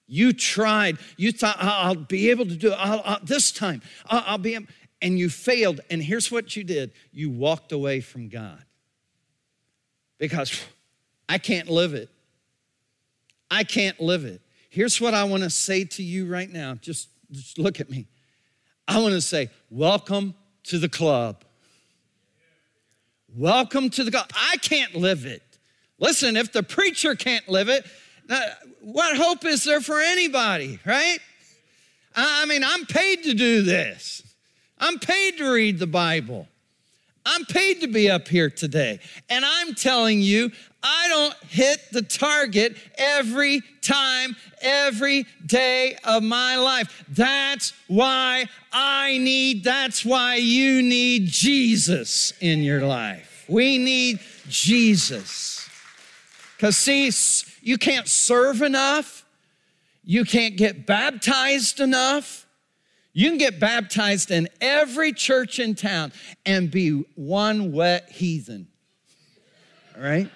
[0.07, 0.99] You tried.
[1.17, 3.83] You thought, I'll be able to do it I'll, I'll, this time.
[4.07, 4.59] I'll, I'll be,
[5.03, 5.81] and you failed.
[5.91, 8.63] And here's what you did you walked away from God
[10.19, 10.65] because
[11.29, 12.09] I can't live it.
[13.51, 14.41] I can't live it.
[14.71, 16.75] Here's what I want to say to you right now.
[16.75, 18.09] Just, just look at me.
[18.89, 21.45] I want to say, Welcome to the club.
[23.37, 24.31] Welcome to the God.
[24.35, 25.43] I can't live it.
[25.99, 27.87] Listen, if the preacher can't live it,
[28.31, 28.41] uh,
[28.81, 31.19] what hope is there for anybody, right?
[32.15, 34.23] I mean, I'm paid to do this.
[34.79, 36.49] I'm paid to read the Bible.
[37.27, 39.01] I'm paid to be up here today.
[39.31, 40.51] And I'm telling you,
[40.83, 47.05] I don't hit the target every time, every day of my life.
[47.09, 53.47] That's why I need, that's why you need Jesus in your life.
[53.49, 55.67] We need Jesus.
[56.57, 57.11] Because, see,
[57.63, 59.25] you can't serve enough,
[60.05, 62.44] you can't get baptized enough.
[63.17, 66.13] You can get baptized in every church in town
[66.45, 68.67] and be one wet heathen.
[69.97, 70.29] All right?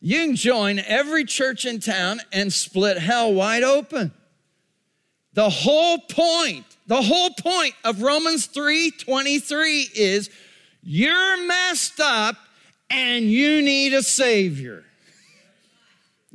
[0.00, 4.12] You can join every church in town and split hell wide open.
[5.32, 10.30] The whole point, the whole point of Romans 3 23 is
[10.80, 12.36] you're messed up
[12.88, 14.85] and you need a Savior.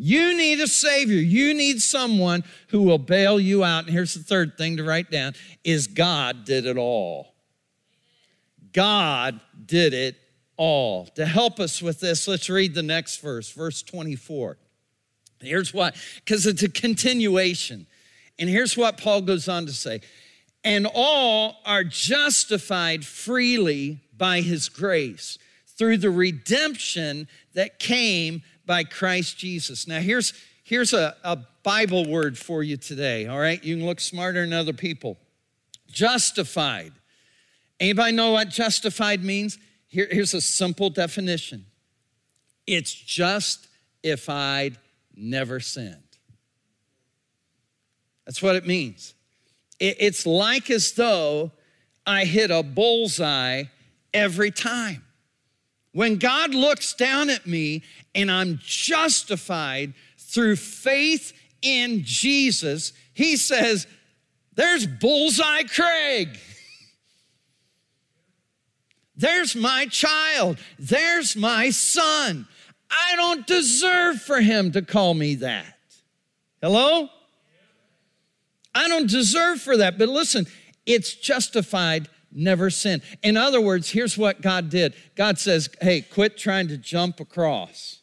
[0.04, 1.20] You need a Savior.
[1.20, 3.84] You need someone who will bail you out.
[3.84, 7.36] And here's the third thing to write down is God did it all.
[8.74, 10.16] God did it
[10.58, 11.06] all.
[11.16, 14.58] To help us with this, let's read the next verse, verse 24.
[15.40, 17.86] Here's what, because it's a continuation.
[18.40, 20.02] And here's what Paul goes on to say
[20.64, 25.38] And all are justified freely by his grace
[25.78, 28.42] through the redemption that came
[28.72, 29.86] by Christ Jesus.
[29.86, 33.62] Now, here's, here's a, a Bible word for you today, all right?
[33.62, 35.18] You can look smarter than other people.
[35.90, 36.94] Justified.
[37.82, 39.60] Anybody know what justified means?
[39.90, 41.66] Here, here's a simple definition
[42.66, 43.68] it's just
[44.04, 44.78] if I'd
[45.14, 45.98] never sinned.
[48.26, 49.16] That's what it means.
[49.82, 51.52] It, it's like as though
[52.08, 53.64] I hit a bullseye
[54.14, 55.04] every time.
[55.94, 57.84] When God looks down at me
[58.16, 63.88] and I'm justified through faith in Jesus, He says,
[64.56, 66.38] There's bullseye Craig.
[69.16, 70.58] There's my child.
[70.80, 72.48] There's my son.
[72.90, 75.78] I don't deserve for him to call me that.
[76.62, 77.08] Hello?
[78.74, 79.98] I don't deserve for that.
[79.98, 80.48] But listen,
[80.86, 83.02] it's justified, never sin.
[83.24, 88.02] In other words, here's what God did God says, hey, quit trying to jump across.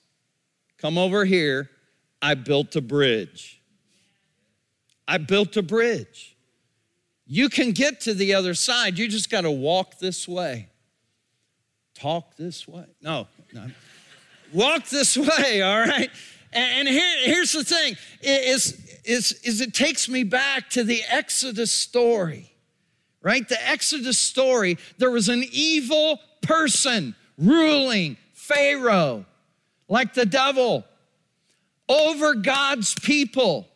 [0.78, 1.70] Come over here.
[2.20, 3.62] I built a bridge.
[5.06, 6.36] I built a bridge.
[7.26, 10.68] You can get to the other side, you just got to walk this way
[11.98, 12.84] talk this way.
[13.02, 13.66] No, no.
[14.52, 16.10] Walk this way, all right?
[16.52, 21.70] And here, here's the thing is, is, is it takes me back to the Exodus
[21.70, 22.47] story,
[23.28, 23.46] right?
[23.46, 29.26] The Exodus story, there was an evil person ruling Pharaoh,
[29.86, 30.86] like the devil,
[31.90, 33.68] over God's people.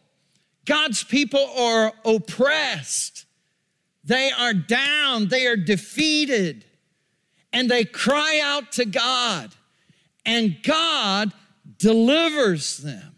[0.65, 3.27] God's people are oppressed.
[4.05, 5.29] They are down.
[5.29, 6.65] They are defeated
[7.53, 9.55] and they cry out to God,
[10.25, 11.35] and God
[11.79, 13.17] delivers them.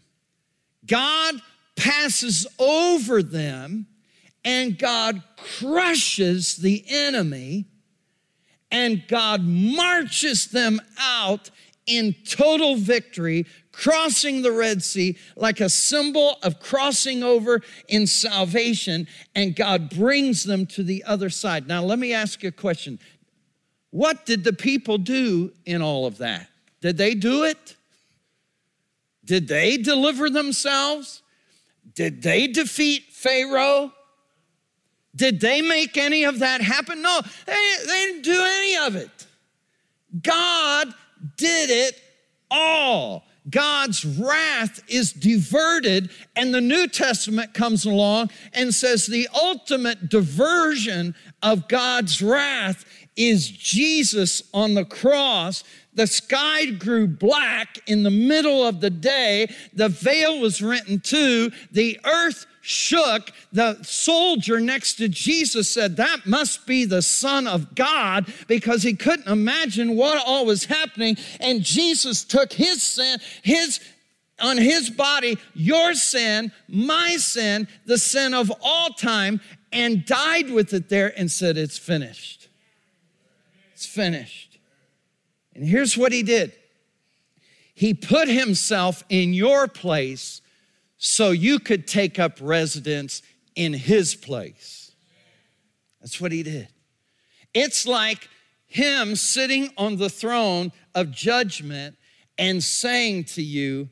[0.85, 1.35] God
[1.77, 3.87] passes over them,
[4.45, 5.23] and God
[5.59, 7.65] crushes the enemy,
[8.71, 11.49] and God marches them out
[11.87, 19.07] in total victory, crossing the Red Sea like a symbol of crossing over in salvation,
[19.33, 21.67] and God brings them to the other side.
[21.67, 22.99] Now, let me ask you a question
[23.89, 26.49] what did the people do in all of that?
[26.81, 27.75] Did they do it?
[29.23, 31.23] Did they deliver themselves?
[31.95, 33.93] Did they defeat Pharaoh?
[35.15, 37.01] Did they make any of that happen?
[37.01, 39.27] No, they, they didn't do any of it.
[40.21, 40.93] God
[41.37, 42.01] did it
[42.51, 43.25] all.
[43.49, 51.13] God's wrath is diverted, and the New Testament comes along and says the ultimate diversion
[51.43, 52.85] of God's wrath
[53.15, 55.63] is Jesus on the cross.
[55.93, 59.53] The sky grew black in the middle of the day.
[59.73, 61.51] The veil was rent in two.
[61.71, 63.31] The earth shook.
[63.53, 68.95] The soldier next to Jesus said, That must be the Son of God because he
[68.95, 71.15] couldn't imagine what all was happening.
[71.39, 73.79] And Jesus took his sin, his
[74.39, 79.39] on his body, your sin, my sin, the sin of all time,
[79.71, 82.49] and died with it there and said, It's finished.
[83.73, 84.57] It's finished.
[85.53, 86.51] And here's what he did
[87.75, 90.41] He put himself in your place
[90.97, 93.21] so you could take up residence
[93.55, 94.91] in his place.
[96.01, 96.67] That's what he did.
[97.53, 98.29] It's like
[98.67, 101.95] him sitting on the throne of judgment
[102.37, 103.89] and saying to you,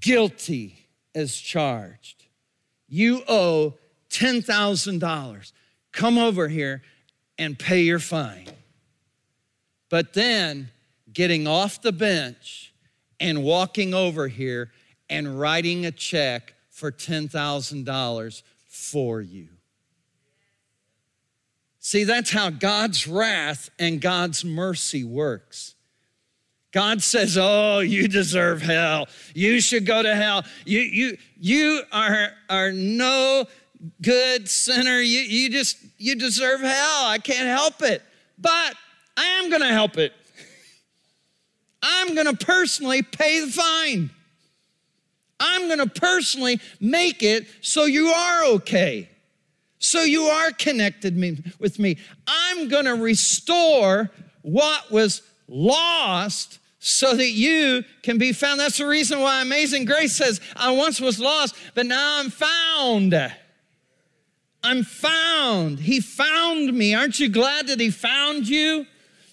[0.00, 2.26] guilty as charged.
[2.88, 3.74] You owe
[4.10, 5.52] $10,000.
[5.92, 6.82] Come over here
[7.38, 8.46] and pay your fine.
[9.90, 10.70] But then
[11.12, 12.72] getting off the bench
[13.18, 14.70] and walking over here
[15.12, 19.48] and writing a check for $10,000 for you.
[21.78, 25.74] See, that's how God's wrath and God's mercy works.
[26.72, 29.06] God says, Oh, you deserve hell.
[29.34, 30.44] You should go to hell.
[30.64, 33.44] You, you, you are, are no
[34.00, 34.98] good sinner.
[34.98, 37.04] You, you just, you deserve hell.
[37.04, 38.00] I can't help it.
[38.38, 38.74] But
[39.16, 40.14] I am going to help it.
[41.82, 44.10] I'm going to personally pay the fine.
[45.42, 49.08] I'm going to personally make it so you are okay.
[49.78, 51.98] So you are connected me, with me.
[52.26, 54.10] I'm going to restore
[54.42, 58.60] what was lost so that you can be found.
[58.60, 63.32] That's the reason why Amazing Grace says, I once was lost, but now I'm found.
[64.64, 65.80] I'm found.
[65.80, 66.94] He found me.
[66.94, 68.86] Aren't you glad that He found you?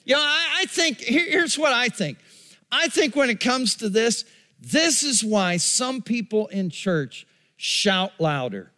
[0.05, 2.17] You know, I, I think, here, here's what I think.
[2.71, 4.25] I think when it comes to this,
[4.59, 7.25] this is why some people in church
[7.57, 8.71] shout louder.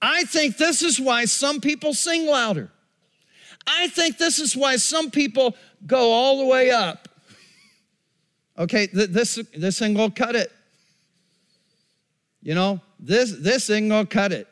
[0.00, 2.70] I think this is why some people sing louder.
[3.66, 5.56] I think this is why some people
[5.86, 7.08] go all the way up.
[8.56, 10.50] Okay, th- this, this ain't gonna cut it.
[12.42, 14.48] You know, this, this ain't gonna cut it.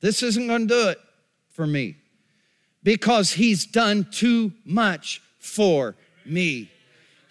[0.00, 0.98] This isn't gonna do it
[1.50, 1.96] for me
[2.82, 6.70] because he's done too much for me.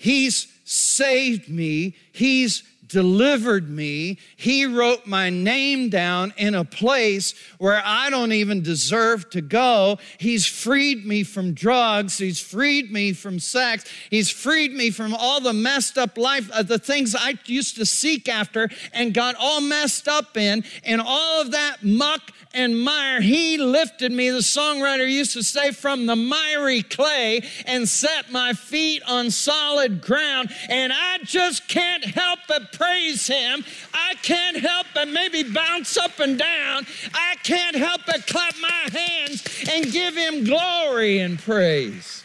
[0.06, 1.96] He's saved me.
[2.12, 4.18] He's delivered me.
[4.36, 9.98] He wrote my name down in a place where I don't even deserve to go.
[10.20, 12.18] He's freed me from drugs.
[12.18, 13.86] He's freed me from sex.
[14.10, 17.86] He's freed me from all the messed up life, uh, the things I used to
[17.86, 23.22] seek after and got all messed up in, and all of that muck and mire.
[23.22, 28.54] He lifted me, the songwriter used to say, from the miry clay and set my
[28.54, 30.50] feet on solid ground.
[30.70, 33.64] And I just can't help but praise him.
[33.94, 36.86] I can't help but maybe bounce up and down.
[37.14, 42.24] I can't help but clap my hands and give him glory and praise.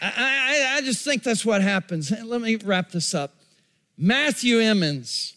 [0.00, 2.10] I, I, I just think that's what happens.
[2.10, 3.34] Let me wrap this up.
[3.96, 5.34] Matthew Emmons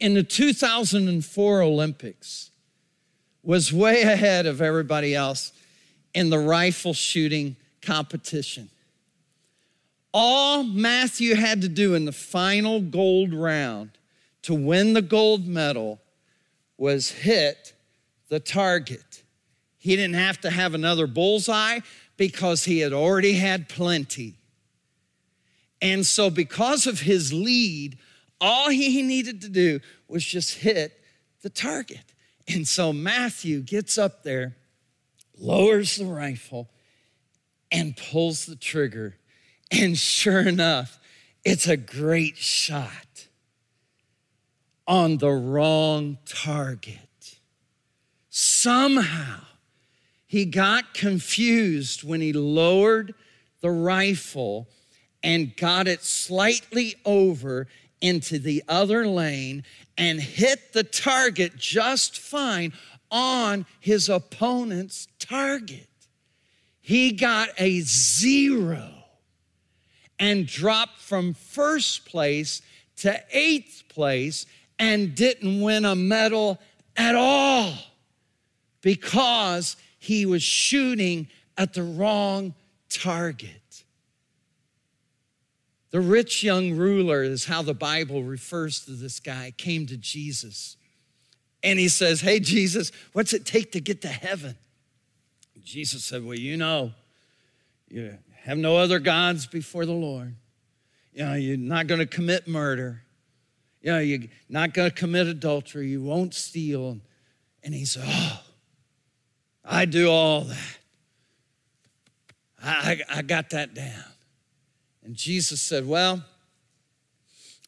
[0.00, 2.50] in the 2004 Olympics
[3.42, 5.52] was way ahead of everybody else
[6.12, 8.68] in the rifle shooting competition.
[10.12, 13.90] All Matthew had to do in the final gold round
[14.42, 16.00] to win the gold medal
[16.76, 17.74] was hit
[18.28, 19.22] the target.
[19.76, 21.80] He didn't have to have another bullseye
[22.16, 24.34] because he had already had plenty.
[25.80, 27.98] And so, because of his lead,
[28.40, 31.00] all he needed to do was just hit
[31.42, 32.14] the target.
[32.48, 34.56] And so Matthew gets up there,
[35.38, 36.68] lowers the rifle,
[37.70, 39.16] and pulls the trigger.
[39.70, 40.98] And sure enough,
[41.44, 43.26] it's a great shot
[44.86, 47.38] on the wrong target.
[48.30, 49.40] Somehow,
[50.26, 53.14] he got confused when he lowered
[53.60, 54.68] the rifle
[55.22, 57.66] and got it slightly over
[58.00, 59.64] into the other lane
[59.96, 62.72] and hit the target just fine
[63.10, 65.88] on his opponent's target.
[66.80, 68.97] He got a zero
[70.18, 72.62] and dropped from first place
[72.96, 74.46] to eighth place
[74.78, 76.58] and didn't win a medal
[76.96, 77.72] at all
[78.80, 82.54] because he was shooting at the wrong
[82.88, 83.84] target.
[85.90, 90.76] The rich young ruler is how the Bible refers to this guy, came to Jesus.
[91.62, 94.56] And he says, Hey, Jesus, what's it take to get to heaven?
[95.64, 96.92] Jesus said, Well, you know,
[97.88, 98.18] you
[98.48, 100.34] have no other gods before the Lord.
[101.12, 103.02] You know, you're not going to commit murder.
[103.82, 105.88] You know, you're not going to commit adultery.
[105.88, 106.98] You won't steal.
[107.62, 108.40] And he said, Oh,
[109.64, 110.78] I do all that.
[112.62, 114.04] I, I, I got that down.
[115.04, 116.24] And Jesus said, Well,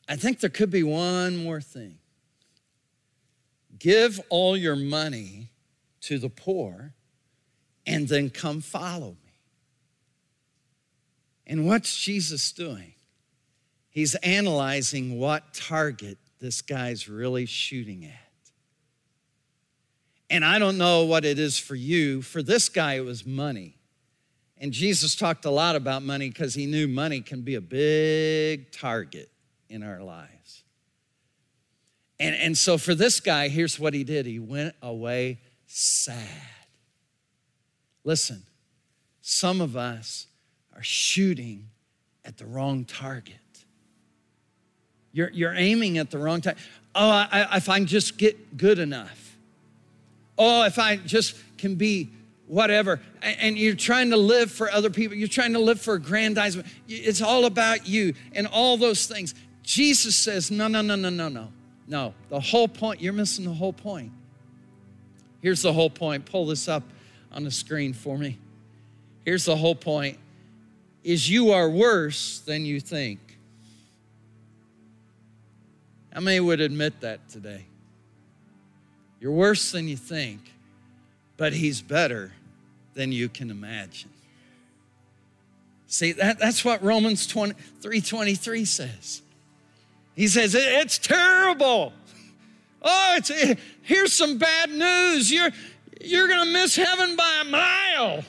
[0.08, 1.98] I think there could be one more thing.
[3.78, 5.50] Give all your money
[6.02, 6.94] to the poor
[7.86, 9.19] and then come follow me.
[11.50, 12.94] And what's Jesus doing?
[13.90, 18.52] He's analyzing what target this guy's really shooting at.
[20.30, 22.22] And I don't know what it is for you.
[22.22, 23.74] For this guy, it was money.
[24.58, 28.70] And Jesus talked a lot about money because he knew money can be a big
[28.70, 29.28] target
[29.68, 30.62] in our lives.
[32.20, 36.16] And, and so for this guy, here's what he did he went away sad.
[38.04, 38.44] Listen,
[39.20, 40.28] some of us
[40.80, 41.68] are shooting
[42.24, 43.34] at the wrong target.
[45.12, 46.56] You're, you're aiming at the wrong time.
[46.94, 49.36] Oh, I, if I can just get good enough.
[50.38, 52.08] Oh, if I just can be
[52.46, 56.66] whatever, and you're trying to live for other people, you're trying to live for aggrandizement.
[56.88, 59.34] It's all about you and all those things.
[59.62, 61.52] Jesus says, no, no, no, no, no, no.
[61.86, 64.12] No, the whole point, you're missing the whole point.
[65.42, 66.24] Here's the whole point.
[66.24, 66.84] Pull this up
[67.32, 68.38] on the screen for me.
[69.26, 70.16] Here's the whole point
[71.02, 73.18] is you are worse than you think.
[76.12, 77.64] How many would admit that today?
[79.20, 80.40] You're worse than you think,
[81.36, 82.32] but he's better
[82.94, 84.10] than you can imagine.
[85.86, 89.22] See, that, that's what Romans 20, 3.23 says.
[90.14, 91.92] He says, it's terrible.
[92.82, 93.30] Oh, it's,
[93.82, 95.30] here's some bad news.
[95.32, 95.50] You're,
[96.00, 98.24] you're going to miss heaven by a mile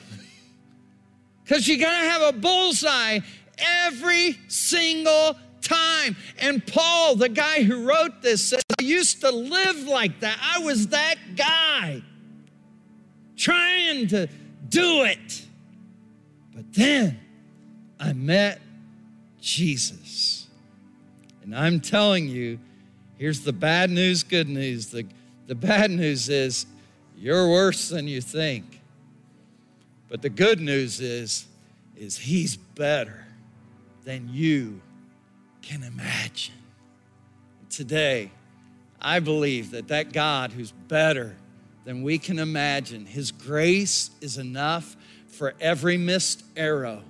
[1.44, 3.20] because you got to have a bullseye
[3.58, 6.16] every single time.
[6.38, 10.38] And Paul, the guy who wrote this, says, I used to live like that.
[10.40, 12.02] I was that guy
[13.36, 14.28] trying to
[14.68, 15.46] do it.
[16.54, 17.18] But then
[17.98, 18.60] I met
[19.40, 20.48] Jesus.
[21.42, 22.58] And I'm telling you,
[23.18, 24.86] here's the bad news, good news.
[24.88, 25.06] The,
[25.46, 26.66] the bad news is
[27.16, 28.81] you're worse than you think.
[30.12, 31.46] But the good news is,
[31.96, 33.24] is he's better
[34.04, 34.82] than you
[35.62, 36.54] can imagine.
[37.70, 38.30] Today,
[39.00, 41.34] I believe that that God who's better
[41.86, 44.98] than we can imagine, his grace is enough
[45.28, 47.02] for every missed arrow,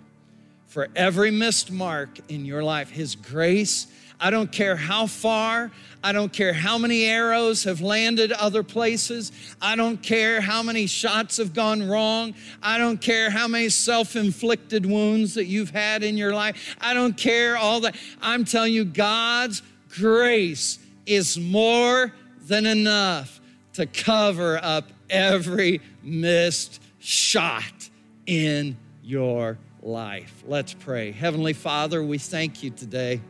[0.69, 2.89] for every missed mark in your life.
[2.89, 3.89] His grace
[4.23, 5.73] I don't care how far.
[6.05, 9.33] I don't care how many arrows have landed other places.
[9.61, 12.35] I don't care how many shots have gone wrong.
[12.63, 16.77] I don't care how many self inflicted wounds that you've had in your life.
[16.81, 17.97] I don't care all that.
[18.21, 22.15] I'm telling you, God's grace is more
[22.47, 23.41] than enough
[23.73, 27.91] to cover up every missed shot
[28.27, 30.45] in your life.
[30.47, 31.11] Let's pray.
[31.11, 33.21] Heavenly Father, we thank you today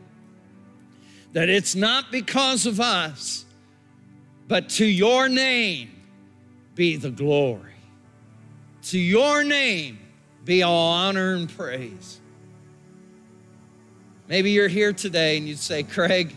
[1.33, 3.45] that it's not because of us,
[4.47, 5.89] but to your name
[6.75, 7.73] be the glory.
[8.83, 9.99] To your name
[10.45, 12.19] be all honor and praise.
[14.27, 16.35] Maybe you're here today and you'd say, Craig,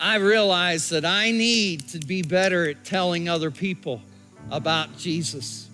[0.00, 4.00] I realize that I need to be better at telling other people
[4.50, 5.68] about Jesus.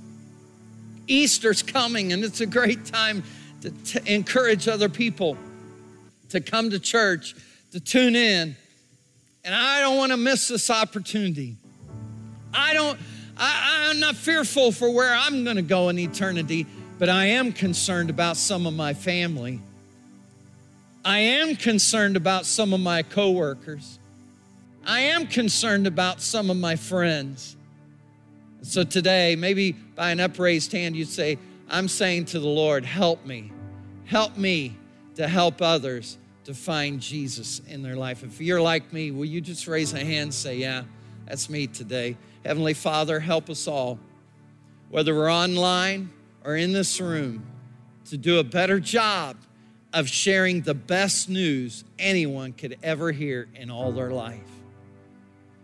[1.06, 3.22] Easter's coming, and it's a great time
[3.60, 5.36] to, to encourage other people
[6.30, 7.34] to come to church
[7.74, 8.54] to tune in.
[9.42, 11.56] And I don't want to miss this opportunity.
[12.52, 12.96] I don't,
[13.36, 16.66] I, I'm not fearful for where I'm going to go in eternity,
[17.00, 19.58] but I am concerned about some of my family.
[21.04, 23.98] I am concerned about some of my coworkers.
[24.86, 27.56] I am concerned about some of my friends.
[28.62, 33.26] So today, maybe by an upraised hand, you'd say, I'm saying to the Lord, help
[33.26, 33.50] me.
[34.04, 34.76] Help me
[35.16, 38.22] to help others to find Jesus in their life.
[38.22, 40.84] If you're like me, will you just raise a hand and say, Yeah,
[41.26, 42.16] that's me today?
[42.44, 43.98] Heavenly Father, help us all,
[44.90, 46.10] whether we're online
[46.44, 47.44] or in this room,
[48.06, 49.36] to do a better job
[49.94, 54.40] of sharing the best news anyone could ever hear in all their life.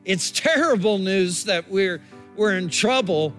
[0.04, 2.00] It's terrible news that we're,
[2.36, 3.34] we're in trouble,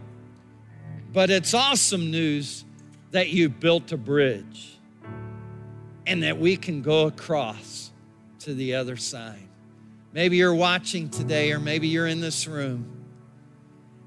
[1.12, 2.64] but it's awesome news
[3.10, 4.71] that you built a bridge
[6.12, 7.90] and that we can go across
[8.38, 9.48] to the other side.
[10.12, 12.86] Maybe you're watching today, or maybe you're in this room.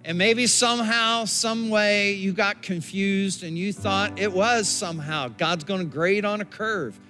[0.05, 5.65] And maybe somehow, some way, you got confused and you thought it was somehow God's
[5.65, 7.01] going to grade on a curve.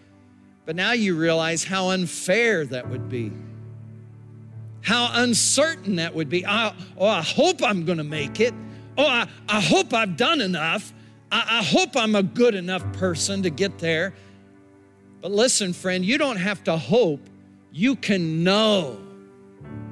[0.65, 3.33] But now you realize how unfair that would be,
[4.83, 6.47] how uncertain that would be.
[6.47, 8.55] I, oh, I hope I'm going to make it.
[8.97, 10.95] Oh, I, I hope I've done enough.
[11.33, 14.15] I, I hope I'm a good enough person to get there.
[15.25, 17.31] But listen, friend, you don't have to hope.
[17.73, 19.01] You can know.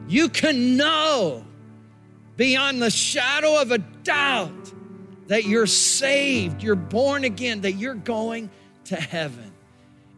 [0.06, 1.46] You can know
[2.36, 4.74] beyond the shadow of a doubt
[5.28, 8.50] that you're saved, you're born again, that you're going
[8.84, 9.54] to heaven.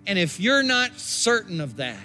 [0.04, 1.96] And if you're not certain of that,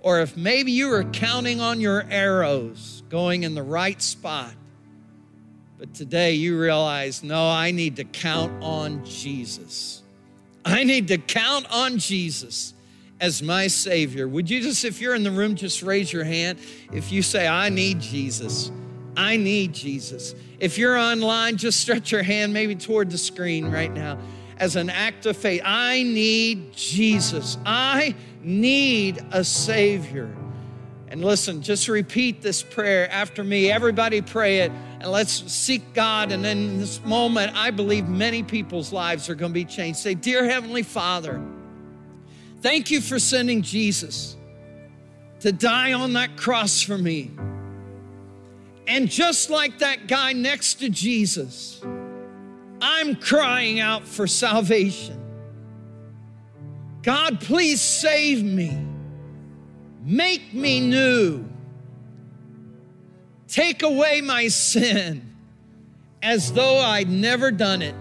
[0.00, 4.54] or if maybe you were counting on your arrows going in the right spot,
[5.76, 10.02] but today you realize, no, I need to count on Jesus.
[10.64, 12.74] I need to count on Jesus
[13.20, 14.28] as my Savior.
[14.28, 16.58] Would you just, if you're in the room, just raise your hand
[16.92, 18.70] if you say, I need Jesus.
[19.16, 20.34] I need Jesus.
[20.60, 24.18] If you're online, just stretch your hand maybe toward the screen right now
[24.58, 25.62] as an act of faith.
[25.64, 27.58] I need Jesus.
[27.64, 30.34] I need a Savior.
[31.08, 33.70] And listen, just repeat this prayer after me.
[33.70, 36.32] Everybody pray it and let's seek God.
[36.32, 40.00] And in this moment, I believe many people's lives are going to be changed.
[40.00, 41.40] Say, Dear Heavenly Father,
[42.60, 44.36] thank you for sending Jesus
[45.40, 47.30] to die on that cross for me.
[48.86, 51.80] And just like that guy next to Jesus,
[52.80, 55.14] I'm crying out for salvation.
[57.02, 58.76] God, please save me.
[60.04, 61.44] Make me new.
[63.48, 65.34] Take away my sin
[66.22, 67.94] as though I'd never done it.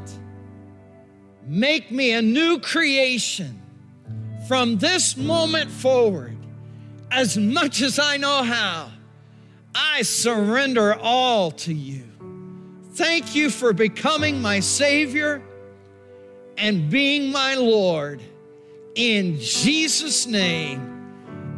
[1.45, 3.61] Make me a new creation
[4.47, 6.37] from this moment forward.
[7.09, 8.91] As much as I know how,
[9.73, 12.03] I surrender all to you.
[12.93, 15.41] Thank you for becoming my Savior
[16.57, 18.21] and being my Lord.
[18.95, 20.96] In Jesus' name,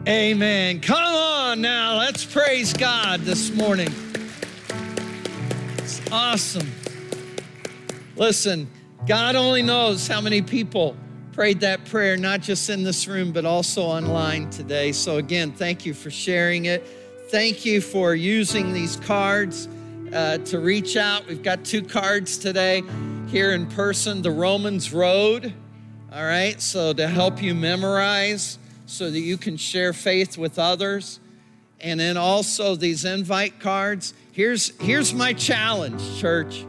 [0.10, 0.82] amen.
[0.82, 3.94] Come on now, let's praise God this morning.
[5.78, 6.68] It's awesome.
[8.16, 8.68] Listen,
[9.08, 10.98] God only knows how many people
[11.32, 14.94] prayed that prayer, not just in this room, but also online today.
[14.94, 16.86] So, again, thank you for sharing it.
[17.30, 19.70] Thank you for using these cards
[20.12, 21.28] uh, to reach out.
[21.28, 22.82] We've got two cards today
[23.28, 25.54] here in person the Romans Road,
[26.12, 28.58] all right, so to help you memorize
[28.90, 31.20] so that you can share faith with others.
[31.80, 34.14] And then also these invite cards.
[34.32, 36.66] Here's, here's my challenge, church.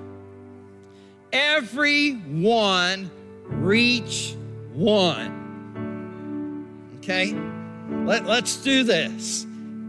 [1.33, 3.11] Everyone
[3.45, 4.37] reach
[4.75, 5.39] one.
[6.99, 7.35] Okay?
[8.05, 9.47] Let, let's do this.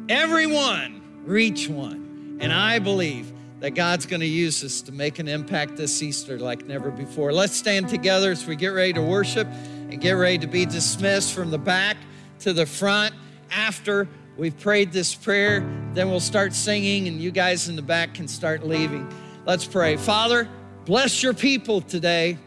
[0.08, 2.38] Everyone reach one.
[2.40, 6.40] And I believe that God's going to use us to make an impact this Easter
[6.40, 7.34] like never before.
[7.34, 11.34] Let's stand together as we get ready to worship and get ready to be dismissed
[11.34, 11.98] from the back
[12.42, 13.14] to the front.
[13.52, 15.62] After we've prayed this prayer,
[15.94, 19.12] then we'll start singing, and you guys in the back can start leaving.
[19.46, 19.98] Let's pray.
[19.98, 20.48] Father,
[20.86, 22.38] bless your people today.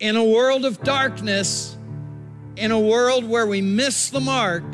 [0.00, 1.76] In a world of darkness,
[2.56, 4.64] in a world where we miss the mark,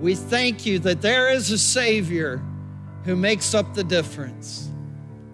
[0.00, 2.42] we thank you that there is a Savior
[3.04, 4.68] who makes up the difference.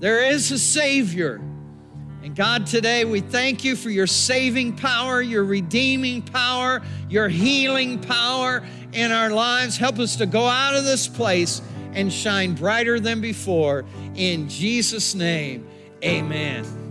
[0.00, 1.40] There is a Savior.
[2.24, 8.00] And God, today we thank you for your saving power, your redeeming power, your healing
[8.00, 9.76] power in our lives.
[9.76, 11.60] Help us to go out of this place
[11.92, 13.84] and shine brighter than before.
[14.14, 15.68] In Jesus' name,
[16.02, 16.83] amen.